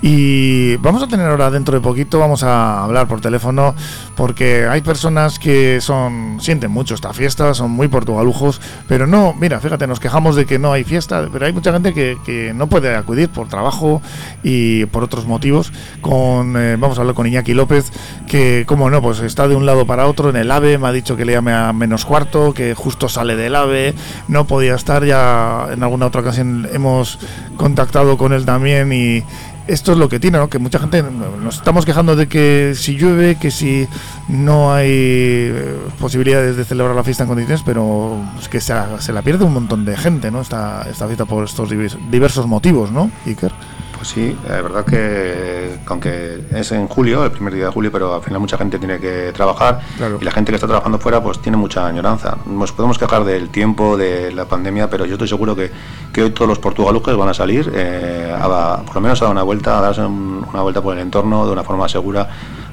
[0.00, 3.74] Y vamos a tener ahora dentro de poquito, vamos a hablar por teléfono,
[4.16, 9.58] porque hay personas que son sienten mucho esta fiesta, son muy portugalujos, pero no, mira,
[9.60, 12.68] fíjate, nos quejamos de que no hay fiesta, pero hay mucha gente que, que no
[12.68, 14.00] puede acudir por trabajo
[14.42, 15.72] y por otros motivos.
[16.00, 17.92] Con, eh, vamos a hablar con Iñaki López,
[18.28, 20.92] que como no, pues está de un lado para otro en el AVE, me ha
[20.92, 23.94] dicho que le llame a menos cuarto, que justo sale del AVE,
[24.28, 27.18] no podía estar, ya en alguna otra ocasión hemos
[27.56, 29.24] contactado con él también y
[29.68, 30.48] esto es lo que tiene, ¿no?
[30.48, 33.86] Que mucha gente nos estamos quejando de que si llueve, que si
[34.28, 39.12] no hay eh, posibilidades de celebrar la fiesta en condiciones, pero es que se, se
[39.12, 40.40] la pierde un montón de gente, ¿no?
[40.40, 43.52] Esta, esta fiesta por estos divers- diversos motivos, ¿no, Iker?
[43.98, 48.14] Pues sí, es verdad que aunque es en julio, el primer día de julio, pero
[48.14, 49.80] al final mucha gente tiene que trabajar
[50.20, 52.38] y la gente que está trabajando fuera pues tiene mucha añoranza.
[52.46, 55.72] Nos podemos quejar del tiempo, de la pandemia, pero yo estoy seguro que,
[56.12, 59.32] que hoy todos los portugalujes van a salir, eh, a- por lo menos a dar
[59.32, 62.28] una vuelta, a darse un- una vuelta por el entorno de una forma segura.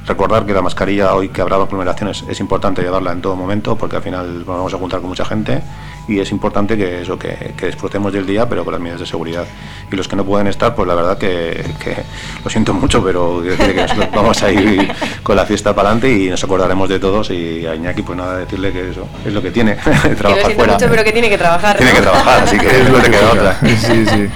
[0.05, 3.95] Recordar que la mascarilla, hoy que habrá aglomeraciones, es importante llevarla en todo momento porque
[3.95, 5.63] al final nos vamos a juntar con mucha gente
[6.07, 9.05] y es importante que eso que, que disfrutemos del día pero con las medidas de
[9.07, 9.45] seguridad
[9.91, 11.95] y los que no pueden estar pues la verdad que, que
[12.43, 14.91] lo siento mucho pero quiero decir que nosotros vamos a ir
[15.23, 18.37] con la fiesta para adelante y nos acordaremos de todos y a Iñaki pues nada
[18.37, 19.75] decirle que eso es lo que tiene
[20.05, 21.77] Que lo trabajar siento fuera mucho, pero que tiene que trabajar.
[21.77, 21.97] tiene ¿no?
[21.97, 24.29] que trabajar así que Es no lo que queda otra Sí, sí.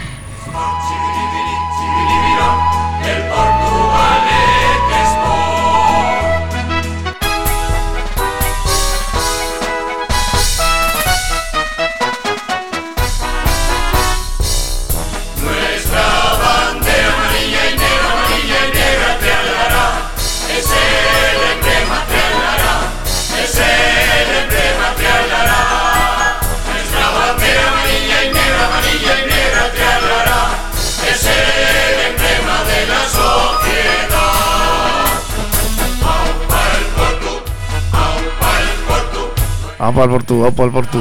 [39.80, 41.00] Opa al Portu, opa al Portu.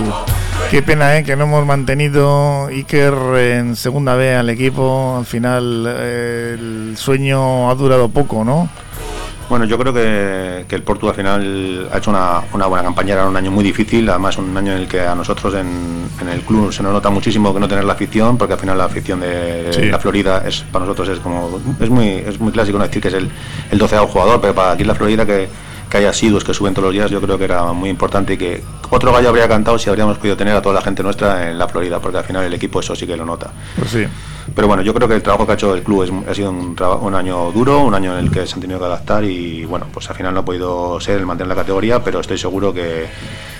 [0.70, 1.24] Qué pena, ¿eh?
[1.24, 5.16] Que no hemos mantenido Iker en segunda B al equipo.
[5.18, 8.68] Al final eh, el sueño ha durado poco, ¿no?
[9.48, 13.14] Bueno, yo creo que, que el Porto al final ha hecho una, una buena campaña,
[13.14, 16.28] era un año muy difícil, además un año en el que a nosotros en, en
[16.28, 18.84] el club se nos nota muchísimo que no tener la afición, porque al final la
[18.84, 19.86] afición de, Sí.
[19.86, 23.08] la Florida es para nosotros es como es muy es muy clásico no decir que
[23.08, 23.30] es el,
[23.70, 25.48] el 12 jugador, pero para aquí en la Florida que,
[25.90, 28.36] que haya sidos que suben todos los días, yo creo que era muy importante y
[28.36, 31.58] que otro gallo habría cantado si habríamos podido tener a toda la gente nuestra en
[31.58, 33.50] la Florida, porque al final el equipo eso sí que lo nota.
[33.76, 34.04] Pues sí.
[34.54, 36.50] Pero bueno, yo creo que el trabajo que ha hecho el club es- ha sido
[36.50, 39.64] un, un año duro, un año en el que se han tenido que adaptar y
[39.66, 42.72] bueno, pues al final no ha podido ser el mantener la categoría, pero estoy seguro
[42.72, 43.06] que,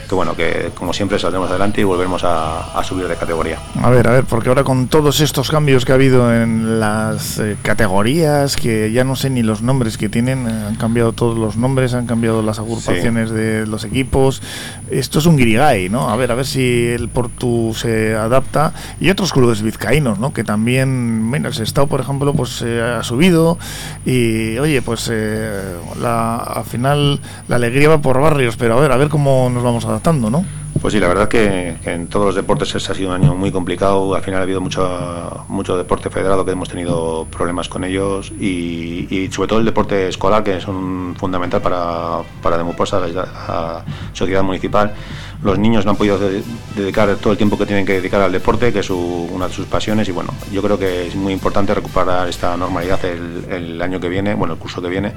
[0.09, 3.59] que bueno, que como siempre saldremos adelante y volveremos a, a subir de categoría.
[3.83, 7.39] A ver, a ver, porque ahora con todos estos cambios que ha habido en las
[7.39, 11.37] eh, categorías, que ya no sé ni los nombres que tienen, eh, han cambiado todos
[11.37, 14.43] los nombres, han cambiado las agrupaciones de los equipos.
[14.91, 16.09] Esto es un guirigay, ¿no?
[16.09, 18.73] A ver, a ver si el Portu se adapta.
[19.01, 20.33] Y otros clubes vizcaínos, ¿no?
[20.33, 23.59] Que también, bueno, el Sestao, por ejemplo, pues eh, ha subido.
[24.07, 28.93] Y, oye, pues eh, la, al final la alegría va por barrios, pero a ver,
[28.93, 29.85] a ver cómo nos vamos
[30.31, 30.45] ¿no?
[30.81, 33.51] Pues sí, la verdad que, que en todos los deportes ha sido un año muy
[33.51, 34.15] complicado.
[34.15, 39.29] Al final ha habido mucho, mucho deporte federado que hemos tenido problemas con ellos y,
[39.33, 44.95] sobre todo el deporte escolar que es un fundamental para, para Demuposa, la sociedad municipal.
[45.43, 46.43] Los niños no han podido de-
[46.75, 49.55] dedicar todo el tiempo que tienen que dedicar al deporte, que es su- una de
[49.55, 53.81] sus pasiones y bueno, yo creo que es muy importante recuperar esta normalidad el, el
[53.83, 55.13] año que viene, bueno, el curso que viene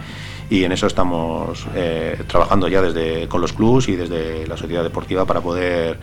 [0.50, 4.84] y en eso estamos eh, trabajando ya desde con los clubs y desde la sociedad
[4.84, 5.98] deportiva para poder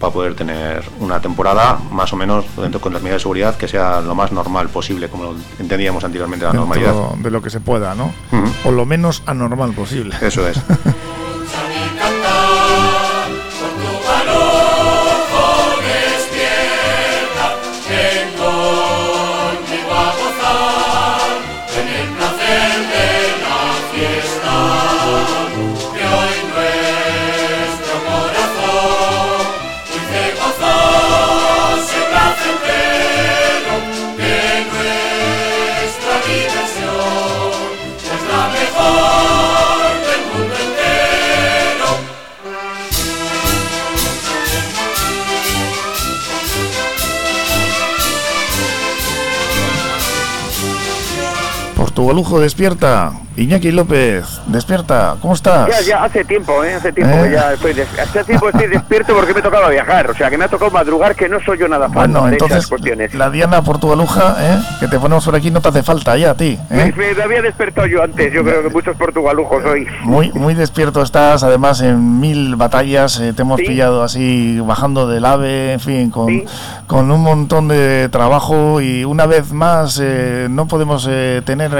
[0.00, 3.68] para poder tener una temporada más o menos dentro con las medidas de seguridad que
[3.68, 7.60] sea lo más normal posible como entendíamos anteriormente la normalidad Dentro de lo que se
[7.60, 8.06] pueda, ¿no?
[8.32, 8.68] Ujú.
[8.68, 10.16] O lo menos anormal posible.
[10.22, 10.58] eso es
[52.00, 53.12] Portugalujo, despierta.
[53.36, 55.16] Iñaki López, despierta.
[55.20, 55.68] ¿Cómo estás?
[55.68, 56.74] Ya, ya, hace tiempo, ¿eh?
[56.74, 57.30] Hace tiempo ¿Eh?
[57.32, 60.48] ya estoy, hace tiempo estoy despierto porque me tocaba viajar, o sea, que me ha
[60.48, 63.14] tocado madrugar, que no soy yo nada fan Bueno, de esas entonces, cuestiones.
[63.14, 64.58] la Diana Portugaluja, ¿eh?
[64.80, 66.58] que te ponemos por aquí, no te hace falta ya a ti.
[66.70, 66.92] ¿eh?
[66.96, 69.86] Me, me había despertado yo antes, yo creo que muchos portugalujos hoy.
[70.02, 75.24] Muy, muy despierto estás, además en mil batallas eh, te hemos pillado así bajando del
[75.24, 76.44] ave, en fin, con,
[76.86, 81.70] con un montón de trabajo y una vez más eh, no podemos eh, tener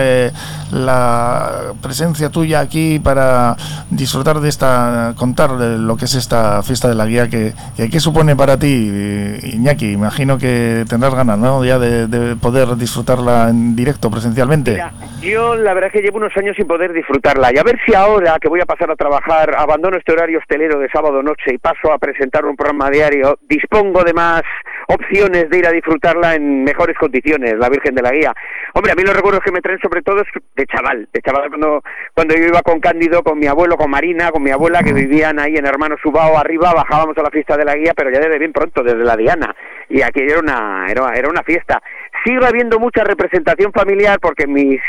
[0.73, 3.57] la presencia tuya aquí para
[3.91, 8.37] disfrutar de esta, contar lo que es esta fiesta de la guía que, ¿qué supone
[8.37, 9.93] para ti, Iñaki?
[9.93, 11.65] Imagino que tendrás ganas, ¿no?
[11.65, 14.83] Ya de, de poder disfrutarla en directo, presencialmente.
[15.21, 17.95] Yo la verdad es que llevo unos años sin poder disfrutarla y a ver si
[17.95, 21.59] ahora que voy a pasar a trabajar abandono este horario hostelero de sábado noche y
[21.59, 24.43] paso a presentar un programa diario, dispongo de más
[24.89, 28.35] opciones de ir a disfrutarla en mejores condiciones, la Virgen de la Guía.
[28.75, 31.49] Hombre, a mí los recuerdos que me traen sobre todo es de chaval, de chaval
[31.49, 31.83] cuando,
[32.15, 35.39] cuando yo iba con Cándido, con mi abuelo, con Marina, con mi abuela, que vivían
[35.39, 38.39] ahí en Hermano Subao arriba, bajábamos a la fiesta de la Guía, pero ya desde
[38.39, 39.55] bien pronto, desde la Diana,
[39.89, 41.83] y aquí era una, era, era una fiesta.
[42.25, 44.81] Sigue habiendo mucha representación familiar porque mis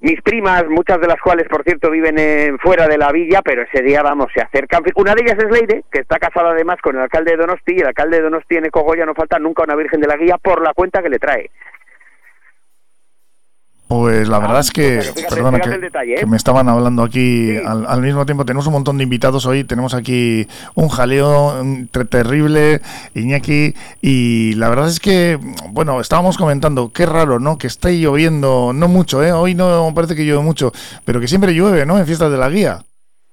[0.00, 3.62] mis primas, muchas de las cuales, por cierto, viven en- fuera de la villa, pero
[3.62, 4.84] ese día, vamos, se acercan.
[4.94, 7.80] Una de ellas es Leire, que está casada además con el alcalde de Donosti, y
[7.80, 10.62] el alcalde de Donosti en Cogoya no falta nunca una Virgen de la Guía por
[10.62, 11.50] la cuenta que le trae.
[13.88, 16.20] Pues la verdad es que, fíjate, perdona, fíjate que, detalle, ¿eh?
[16.20, 18.44] que me estaban hablando aquí al, al mismo tiempo.
[18.44, 19.64] Tenemos un montón de invitados hoy.
[19.64, 22.82] Tenemos aquí un jaleo ter- terrible,
[23.14, 23.74] Iñaki.
[24.02, 25.38] Y la verdad es que,
[25.70, 27.56] bueno, estábamos comentando, qué raro, ¿no?
[27.56, 29.32] Que está lloviendo, no mucho, ¿eh?
[29.32, 30.70] Hoy no parece que llueve mucho,
[31.06, 31.98] pero que siempre llueve, ¿no?
[31.98, 32.84] En fiestas de la guía.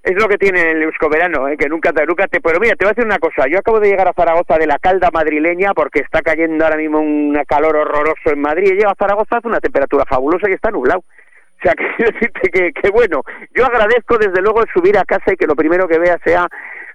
[0.05, 1.57] Es lo que tiene el euskoverano, ¿eh?
[1.57, 2.39] que nunca te, nunca te...
[2.39, 3.47] Pero mira, te voy a decir una cosa.
[3.49, 6.99] Yo acabo de llegar a Zaragoza de la calda madrileña porque está cayendo ahora mismo
[6.99, 8.67] un calor horroroso en Madrid.
[8.69, 10.99] He llegado a Zaragoza hace una temperatura fabulosa y está nublado.
[10.99, 13.23] O sea, quiero decirte que, que bueno,
[13.55, 16.47] yo agradezco desde luego el subir a casa y que lo primero que vea sea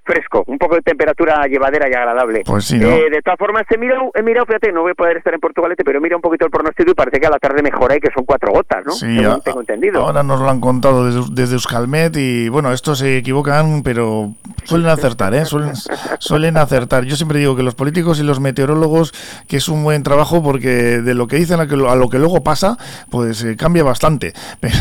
[0.04, 2.42] fresco, un poco de temperatura llevadera y agradable.
[2.44, 2.88] Pues sí, ¿no?
[2.88, 5.40] Eh, de todas formas, he mirado, he mirado, fíjate, no voy a poder estar en
[5.40, 7.96] Portugalete, pero he mirado un poquito el pronóstico y parece que a la tarde mejora
[7.96, 8.92] y que son cuatro gotas, ¿no?
[8.92, 10.00] Sí, a- tengo entendido.
[10.04, 14.32] Ahora nos lo han contado desde, desde Euskalmet y bueno, estos se equivocan, pero
[14.64, 15.44] suelen acertar, ¿eh?
[15.44, 15.72] Suelen,
[16.18, 17.04] suelen acertar.
[17.04, 19.12] Yo siempre digo que los políticos y los meteorólogos,
[19.48, 20.68] que es un buen trabajo porque
[21.00, 22.76] de lo que dicen a, que lo, a lo que luego pasa,
[23.10, 24.32] pues eh, cambia bastante.
[24.60, 24.74] Pero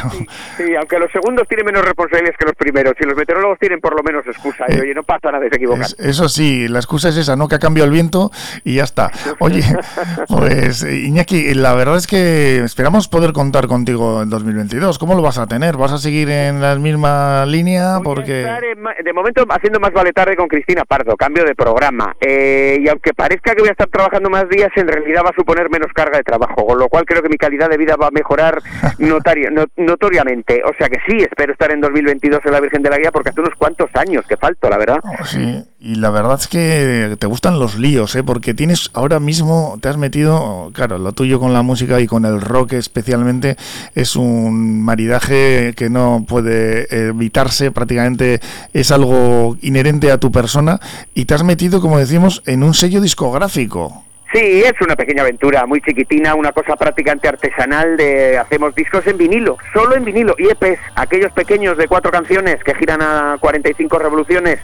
[0.58, 3.96] Sí, aunque los segundos tienen menos responsabilidades que los primeros, y los meteorólogos tienen por
[3.96, 5.82] lo menos excusa, y oye, no pasa nada, se equivocan.
[5.82, 7.48] es- eso sí, la excusa es esa, ¿no?
[7.48, 8.32] Que ha cambiado el viento
[8.64, 9.12] y ya está.
[9.40, 9.64] Oye,
[10.28, 15.00] pues Iñaki, la verdad es que esperamos poder contar contigo en 2022.
[15.00, 15.78] ¿Cómo lo vas a tener?
[15.78, 18.00] ¿Vas a seguir en la misma línea?
[18.04, 18.42] Porque...
[18.42, 22.16] Estar en ma- De momento haciendo más vale tarde con Cristina Pardo, cambio de programa.
[22.22, 25.36] Eh, y aunque parezca que voy a estar trabajando más días, en realidad va a
[25.36, 28.08] suponer menos carga de trabajo, con lo cual creo que mi calidad de vida va
[28.08, 28.62] a mejorar
[29.00, 30.62] notario- no- notoriamente.
[30.64, 33.30] O sea que sí, espero estar en 2022 en la Virgen de la Guía porque
[33.30, 34.99] hace unos cuantos años que falto, la verdad.
[35.26, 38.24] Sí, y la verdad es que te gustan los líos, ¿eh?
[38.24, 42.26] porque tienes ahora mismo, te has metido, claro, lo tuyo con la música y con
[42.26, 43.56] el rock especialmente
[43.96, 48.40] es un maridaje que no puede evitarse, prácticamente
[48.74, 50.80] es algo inherente a tu persona
[51.14, 54.04] y te has metido, como decimos, en un sello discográfico.
[54.32, 59.18] Sí, es una pequeña aventura muy chiquitina, una cosa prácticamente artesanal de hacemos discos en
[59.18, 63.98] vinilo, solo en vinilo y EPs, aquellos pequeños de cuatro canciones que giran a 45
[63.98, 64.60] revoluciones.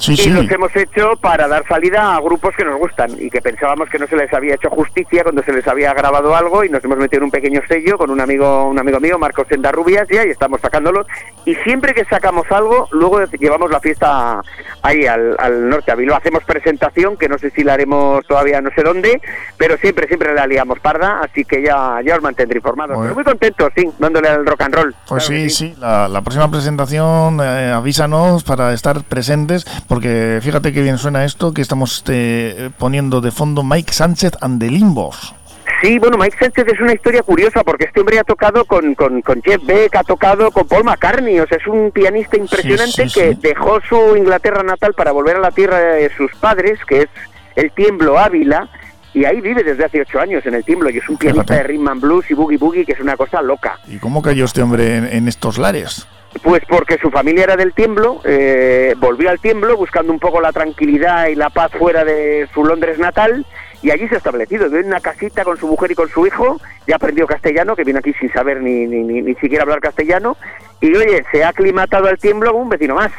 [0.00, 0.30] Sí, y sí.
[0.30, 3.98] los hemos hecho para dar salida a grupos que nos gustan y que pensábamos que
[3.98, 6.98] no se les había hecho justicia cuando se les había grabado algo y nos hemos
[6.98, 10.30] metido en un pequeño sello con un amigo un amigo mío, Marcos Sendarrubias, y ahí
[10.30, 11.06] estamos sacándolo.
[11.44, 14.40] Y siempre que sacamos algo, luego llevamos la fiesta
[14.82, 16.16] ahí al, al norte, a Bilbao.
[16.16, 19.20] Hacemos presentación, que no sé si la haremos todavía no sé dónde,
[19.56, 22.96] pero siempre, siempre la liamos parda, así que ya, ya os mantendré informados.
[22.96, 23.02] Bueno.
[23.02, 24.94] Pero muy contentos, sí, dándole al rock and roll.
[25.08, 30.38] Pues Claro que sí, sí, la, la próxima presentación eh, avísanos para estar presentes, porque
[30.40, 34.70] fíjate qué bien suena esto que estamos eh, poniendo de fondo Mike Sánchez and the
[34.70, 35.34] Limbos.
[35.82, 39.20] Sí, bueno, Mike Sánchez es una historia curiosa porque este hombre ha tocado con, con,
[39.20, 43.12] con Jeff Beck, ha tocado con Paul McCartney, o sea, es un pianista impresionante sí,
[43.20, 43.38] que sí.
[43.42, 47.08] dejó su Inglaterra natal para volver a la tierra de sus padres, que es
[47.56, 48.68] el Tiemblo Ávila,
[49.12, 51.62] y ahí vive desde hace ocho años en el Tiemblo, y es un pianista Fíjate.
[51.62, 53.80] de rhythm and blues y boogie boogie, que es una cosa loca.
[53.88, 56.06] ¿Y cómo cayó este hombre en, en estos lares?
[56.42, 60.52] Pues porque su familia era del tiemblo, eh, volvió al tiemblo buscando un poco la
[60.52, 63.44] tranquilidad y la paz fuera de su Londres natal
[63.82, 64.66] y allí se ha establecido.
[64.68, 67.84] Vive en una casita con su mujer y con su hijo, ya aprendió castellano, que
[67.84, 70.36] viene aquí sin saber ni, ni, ni, ni siquiera hablar castellano,
[70.80, 73.10] y oye, se ha aclimatado al tiemblo como un vecino más,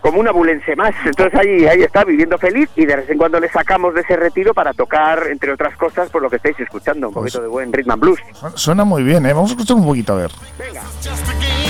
[0.00, 0.94] como un abulense más.
[1.04, 4.16] Entonces ahí, ahí está, viviendo feliz y de vez en cuando le sacamos de ese
[4.16, 7.72] retiro para tocar, entre otras cosas, por lo que estáis escuchando, un poquito de buen
[7.72, 8.20] rhythm and blues.
[8.54, 9.32] Suena muy bien, ¿eh?
[9.32, 10.30] Vamos a escuchar un poquito a ver.
[10.56, 11.69] play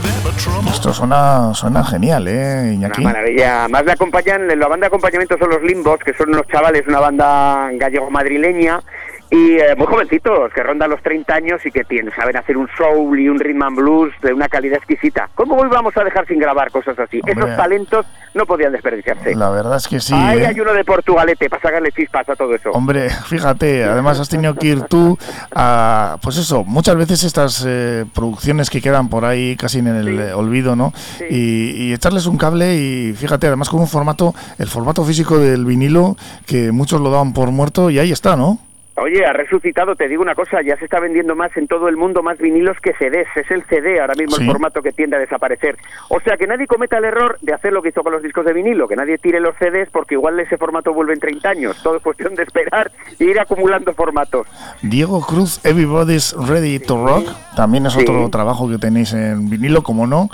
[0.00, 0.70] there but trouble.
[0.70, 3.02] Esto suena, suena genial, ¿eh, Iñaki?
[3.02, 3.68] Una maravilla.
[3.68, 7.00] Más le acompañan, la banda de acompañamiento son los Limbos, que son unos chavales, una
[7.00, 8.80] banda gallego-madrileña,
[9.32, 12.68] y eh, muy jovencitos, que rondan los 30 años y que tienen, saben hacer un
[12.76, 15.30] soul y un rhythm and blues de una calidad exquisita.
[15.34, 17.18] ¿Cómo hoy vamos a dejar sin grabar cosas así?
[17.20, 17.32] Hombre.
[17.32, 18.04] Esos talentos
[18.34, 19.34] no podían desperdiciarse.
[19.34, 20.12] La verdad es que sí.
[20.14, 20.48] Ahí ¿eh?
[20.48, 22.72] hay uno de Portugalete para sacarle chispas a todo eso.
[22.72, 25.16] Hombre, fíjate, además has tenido que ir tú
[25.54, 30.34] a, pues eso, muchas veces estas eh, producciones que quedan por ahí casi en el
[30.34, 30.92] olvido, ¿no?
[31.30, 35.64] Y, y echarles un cable y fíjate, además con un formato, el formato físico del
[35.64, 38.58] vinilo, que muchos lo daban por muerto y ahí está, ¿no?
[38.94, 41.96] Oye, ha resucitado, te digo una cosa, ya se está vendiendo más en todo el
[41.96, 44.42] mundo más vinilos que CDs, es el CD ahora mismo Sí.
[44.42, 45.78] el formato que tiende a desaparecer.
[46.10, 48.44] O sea, que nadie cometa el error de hacer lo que hizo con los discos
[48.44, 51.82] de vinilo, que nadie tire los CDs porque igual ese formato vuelve en 30 años,
[51.82, 54.46] todo es cuestión de esperar e ir acumulando formatos.
[54.82, 58.00] Diego Cruz, Everybody's Ready to Rock, también es Sí.
[58.02, 60.28] otro trabajo que tenéis en vinilo, como no,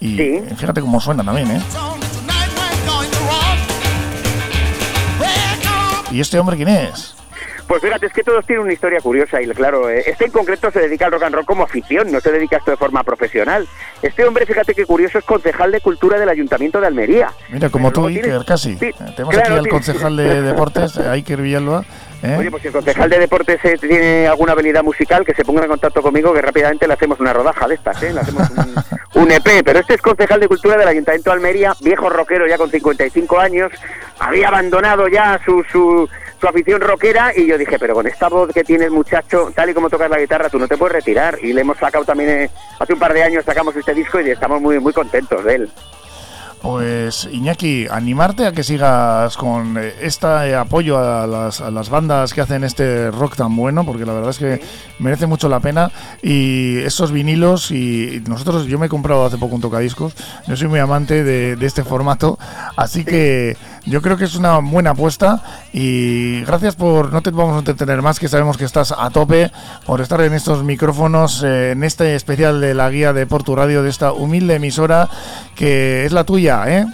[0.00, 0.42] y Sí.
[0.58, 1.60] fíjate cómo suena también, ¿eh?
[6.10, 7.16] ¿Y este hombre quién es?
[7.72, 10.70] Pues fíjate, es que todos tienen una historia curiosa y claro, eh, este en concreto
[10.70, 13.02] se dedica al rock and roll como afición, no se dedica a esto de forma
[13.02, 13.66] profesional.
[14.02, 17.30] Este hombre, fíjate qué curioso, es concejal de cultura del Ayuntamiento de Almería.
[17.48, 18.76] Mira, como tú, tienes- Iker, casi.
[18.76, 21.82] Sí, Tenemos claro, aquí al concejal de deportes, eh, Iker Villalba.
[22.22, 22.36] ¿eh?
[22.38, 25.62] Oye, pues si el concejal de deportes eh, tiene alguna habilidad musical, que se ponga
[25.62, 28.12] en contacto conmigo, que rápidamente le hacemos una rodaja de estas, ¿eh?
[28.12, 28.74] Le hacemos un,
[29.22, 29.62] un EP.
[29.64, 33.40] Pero este es concejal de cultura del Ayuntamiento de Almería, viejo rockero ya con 55
[33.40, 33.72] años,
[34.18, 36.06] había abandonado ya su, su,
[36.42, 39.70] su afición rockera y yo dije, pero con esta voz que tiene el muchacho, tal
[39.70, 41.38] y como tocas la guitarra, tú no te puedes retirar.
[41.40, 42.50] Y le hemos sacado también, eh,
[42.80, 45.70] hace un par de años sacamos este disco y estamos muy, muy contentos de él.
[46.60, 52.34] Pues Iñaki, animarte a que sigas con eh, este apoyo a las, a las bandas
[52.34, 54.60] que hacen este rock tan bueno, porque la verdad es que
[54.98, 55.92] merece mucho la pena.
[56.22, 60.14] Y esos vinilos, y nosotros, yo me he comprado hace poco un tocadiscos,
[60.48, 62.36] yo soy muy amante de, de este formato,
[62.76, 65.42] así que yo creo que es una buena apuesta.
[65.72, 69.50] Y gracias por, no te vamos a entretener más, que sabemos que estás a tope,
[69.86, 73.82] por estar en estos micrófonos, eh, en este especial de la guía de Portu Radio,
[73.82, 75.08] de esta humilde emisora
[75.54, 76.86] que es la tuya, ¿eh?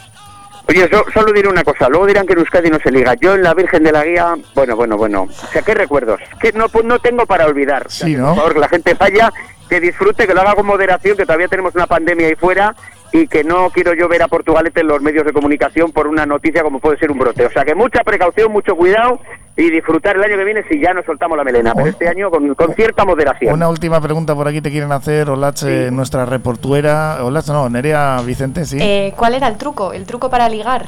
[0.68, 3.14] Oye, yo solo diré una cosa, luego dirán que en Euskadi no se liga.
[3.14, 5.22] Yo en la Virgen de la Guía, bueno, bueno, bueno.
[5.22, 6.20] O sea, ¿qué recuerdos?
[6.38, 7.86] Que no, pues no tengo para olvidar.
[7.86, 8.26] O sea, Sí, ¿no?
[8.26, 9.32] Por favor, que la gente vaya,
[9.66, 12.74] que disfrute, que lo haga con moderación, que todavía tenemos una pandemia ahí fuera
[13.12, 16.26] y que no quiero yo ver a Portugalete en los medios de comunicación por una
[16.26, 17.46] noticia como puede ser un brote.
[17.46, 19.20] O sea, que mucha precaución, mucho cuidado
[19.56, 21.72] y disfrutar el año que viene si ya nos soltamos la melena.
[21.74, 23.54] Pero este año con, con cierta moderación.
[23.54, 27.24] Una última pregunta por aquí te quieren hacer, Olach, eh, nuestra reportuera.
[27.24, 28.76] Olach, no, Nerea Vicente, sí.
[28.80, 29.92] Eh, ¿Cuál era el truco?
[29.92, 30.86] ¿El truco para ligar?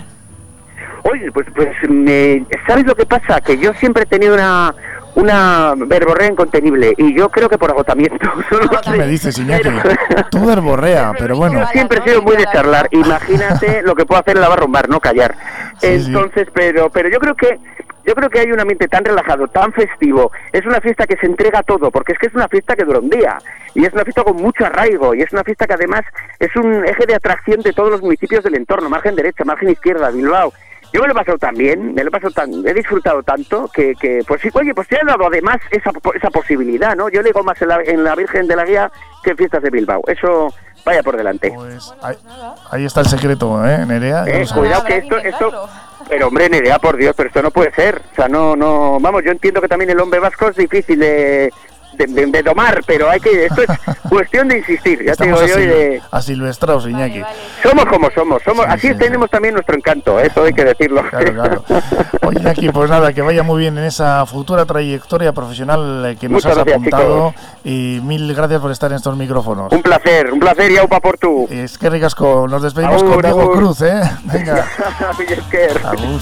[1.02, 3.40] Oye, pues, pues me- ¿sabes lo que pasa?
[3.40, 4.74] Que yo siempre he tenido una,
[5.20, 8.30] una verborrea incontenible y yo creo que por agotamiento.
[8.84, 9.68] ¿Qué me dices, Iñaki?
[10.30, 11.66] Tú verborrea, pero bueno.
[11.72, 12.88] Siempre he sido muy de charlar.
[12.90, 15.36] Imagínate lo que puedo hacer en la barrumbar, no callar.
[15.78, 16.06] Sí, sí.
[16.06, 17.58] Entonces, pero pero yo creo que
[18.04, 20.32] yo creo que hay un ambiente tan relajado, tan festivo.
[20.52, 22.98] Es una fiesta que se entrega todo, porque es que es una fiesta que dura
[22.98, 23.38] un día
[23.74, 26.02] y es una fiesta con mucho arraigo y es una fiesta que además
[26.38, 30.10] es un eje de atracción de todos los municipios del entorno, margen derecha, margen izquierda,
[30.10, 30.52] Bilbao.
[30.92, 33.68] Yo me lo he pasado tan bien, me lo he pasado tan, he disfrutado tanto
[33.68, 37.08] que, que pues sí, oye, pues te ha dado además esa, esa posibilidad, ¿no?
[37.08, 38.90] Yo le digo más en la, en la Virgen de la Guía
[39.22, 40.02] que en fiestas de Bilbao.
[40.06, 40.52] Eso
[40.84, 41.52] vaya por delante.
[42.70, 44.24] Ahí está el secreto, ¿eh, Nerea?
[44.26, 45.68] Eh, cuidado que esto, esto,
[46.08, 48.02] pero hombre, Nerea, por Dios, pero esto no puede ser.
[48.12, 51.52] O sea, no, no, vamos, yo entiendo que también el hombre vasco es difícil de,
[52.06, 53.68] de, de- de domar, pero hay que, esto es
[54.08, 57.22] cuestión de insistir, ya te digo Estamos yo, de, a silvestrados, Iñaki.
[57.62, 60.26] somos como somos, somos, así tenemos también nuestro encanto, ¿eh?
[60.30, 61.02] eso hay que decirlo.
[61.10, 61.64] Claro, claro.
[62.22, 66.44] Oye, Iñaki, pues nada, que vaya muy bien en esa futura trayectoria profesional que nos
[66.44, 67.34] Muchas has gracias, apuntado.
[67.64, 69.72] Y mil gracias por estar en estos micrófonos.
[69.72, 71.46] Un placer, un placer y aupa por tú.
[71.50, 72.46] Es que ricasco.
[72.48, 73.56] Nos despedimos Agur, con Diego agur.
[73.56, 74.00] Cruz, ¿eh?
[74.24, 74.66] Venga.
[75.84, 76.20] Agur,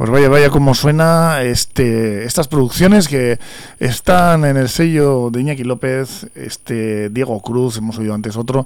[0.00, 3.38] Pues vaya, vaya cómo suena este, estas producciones que
[3.78, 8.64] están en el sello de Iñaki López, este Diego Cruz, hemos oído antes otro,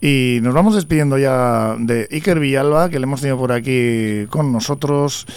[0.00, 4.52] y nos vamos despidiendo ya de Iker Villalba, que le hemos tenido por aquí con
[4.52, 5.28] nosotros.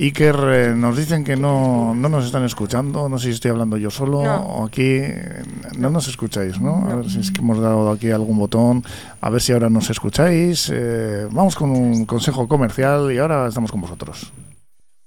[0.00, 3.76] Iker, eh, nos dicen que no, no nos están escuchando, no sé si estoy hablando
[3.76, 5.02] yo solo o aquí,
[5.76, 6.88] no nos escucháis, ¿no?
[6.90, 8.82] A ver si es que hemos dado aquí algún botón,
[9.20, 10.72] a ver si ahora nos escucháis.
[10.72, 14.32] eh, vamos con un consejo comercial y ahora estamos con vosotros.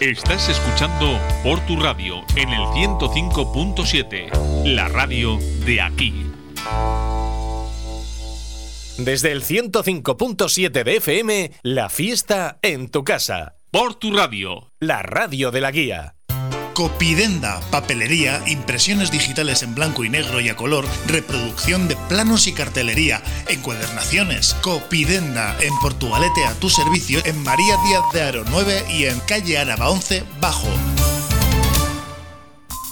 [0.00, 6.14] Estás escuchando por tu radio en el 105.7, la radio de aquí.
[8.96, 13.56] Desde el 105.7 de FM, la fiesta en tu casa.
[13.72, 14.70] Por tu radio.
[14.78, 16.17] La radio de la guía.
[16.78, 22.52] Copidenda, papelería, impresiones digitales en blanco y negro y a color, reproducción de planos y
[22.52, 24.54] cartelería, encuadernaciones.
[24.62, 29.58] Copidenda, en Portugalete a tu servicio, en María Díaz de Aro 9 y en calle
[29.58, 30.68] Araba 11, Bajo.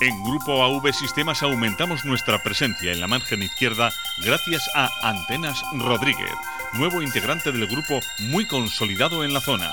[0.00, 3.92] En Grupo AV Sistemas aumentamos nuestra presencia en la margen izquierda
[4.24, 6.32] gracias a Antenas Rodríguez,
[6.72, 9.72] nuevo integrante del grupo muy consolidado en la zona.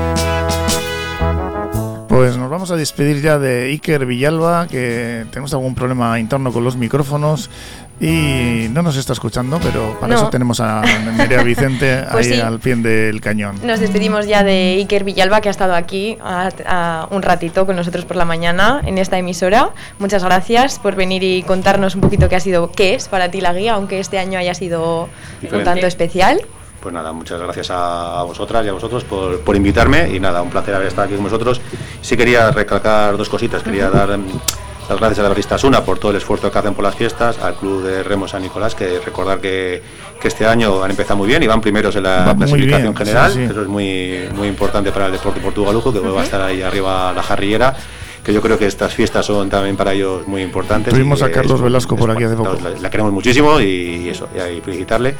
[2.11, 6.61] Pues nos vamos a despedir ya de Iker Villalba, que tenemos algún problema interno con
[6.61, 7.49] los micrófonos
[8.01, 10.19] y no nos está escuchando, pero para No.
[10.19, 10.81] eso tenemos a
[11.15, 12.41] Nerea Vicente Pues ahí sí.
[12.41, 13.55] al pie del cañón.
[13.63, 17.77] Nos despedimos ya de Iker Villalba, que ha estado aquí a- a un ratito con
[17.77, 19.69] nosotros por la mañana en esta emisora.
[19.97, 23.39] Muchas gracias por venir y contarnos un poquito qué ha sido, qué es para ti
[23.39, 25.07] la guía, aunque este año haya sido
[25.49, 26.41] un tanto especial.
[26.81, 30.49] Pues nada, muchas gracias a, vosotras y a vosotros por, por invitarme y nada, un
[30.49, 31.61] placer haber estado aquí con vosotros.
[32.01, 34.23] Sí quería recalcar dos cositas, quería dar em,
[34.89, 37.37] las gracias a la revista Asuna por todo el esfuerzo que hacen por las fiestas,
[37.37, 39.81] al Club de Remo San Nicolás, que recordar que,
[40.19, 42.95] que este año han empezado muy bien y van primeros en la Va clasificación bien,
[42.95, 43.51] general, sí, sí.
[43.51, 46.15] eso es muy, muy importante para el deporte portugalujo, que Ujú.
[46.15, 47.75] va a estar ahí arriba la jarrillera
[48.23, 50.93] que yo creo que estas fiestas son también para ellos muy importantes.
[50.93, 52.55] Tuvimos a Carlos es- Velasco por aquí hace poco.
[52.63, 55.15] la, la queremos muchísimo y eso, y ahí felicitarle.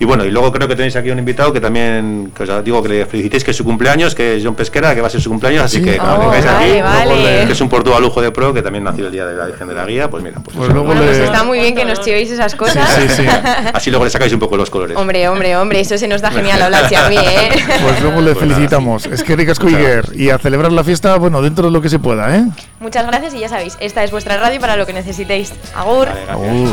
[0.00, 2.80] Y bueno, y luego creo que tenéis aquí un invitado que también, que os digo
[2.82, 5.20] que le felicitéis que es su cumpleaños, que es John Pesquera, que va a ser
[5.20, 5.82] su cumpleaños, así Sí.
[5.84, 7.46] que cuando Oh, vengáis vale, aquí, vale.
[7.46, 9.66] que es un Portugal lujo de pro, que también nació el día de la Virgen
[9.68, 11.84] de la Guía, pues mira, pues, Pues luego Bueno, pues le- está muy bien que
[11.84, 12.88] nos chivéis esas cosas.
[13.74, 14.96] así luego le sacáis un poco los colores.
[14.96, 17.48] hombre, hombre, hombre, eso se nos da genial hablarse a mí, ¿eh?
[17.82, 19.06] Pues luego le felicitamos.
[19.06, 20.10] Es que Iker.
[20.14, 22.44] Y a celebrar la fiesta, bueno, dentro de lo que se pueda, ¿eh?
[22.80, 25.52] Muchas gracias y ya sabéis, esta es vuestra radio para lo que necesitéis.
[25.74, 26.08] Agur.
[26.30, 26.68] Agur.